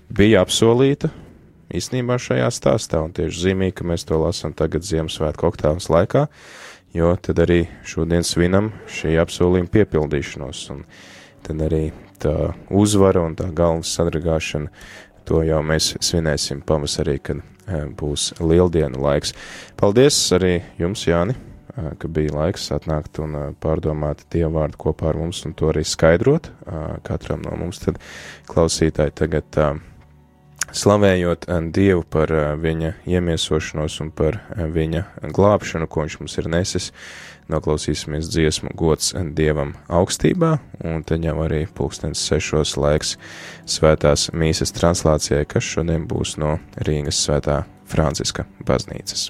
[0.07, 1.11] bija apsolīta
[1.73, 6.27] īstenībā šajā stāstā, un tieši zīmīgi, ka mēs to lasām tagad Ziemassvētku oktāvas laikā,
[6.97, 10.83] jo tad arī šodien svinam šī apsolījuma piepildīšanos, un
[11.45, 11.89] tad arī
[12.21, 14.71] tā uzvara un tā galvas sadragāšana,
[15.27, 19.35] to jau mēs svinēsim pavasarī, kad eh, būs lieldienu laiks.
[19.79, 21.35] Paldies arī jums, Jāni,
[21.75, 25.69] eh, ka bija laiks atnākt un eh, pārdomāt Dievu vārdu kopā ar mums un to
[25.73, 26.51] arī skaidrot
[27.07, 27.83] katram no mums.
[27.83, 27.99] Tad
[28.49, 29.61] klausītāji tagad
[30.77, 35.03] slavējot eh, Dievu par eh, viņa iemiesošanos un par eh, viņa
[35.35, 36.91] glābšanu, ko viņš mums ir nesis.
[37.47, 43.15] Noklausīsimies dziesmu gods Dievam augstībā, un tad jau arī pulkstens sešos laiks
[43.63, 49.29] svētās mīsas translācijai, kas šodien būs no Rīgas svētā Franciska baznīcas.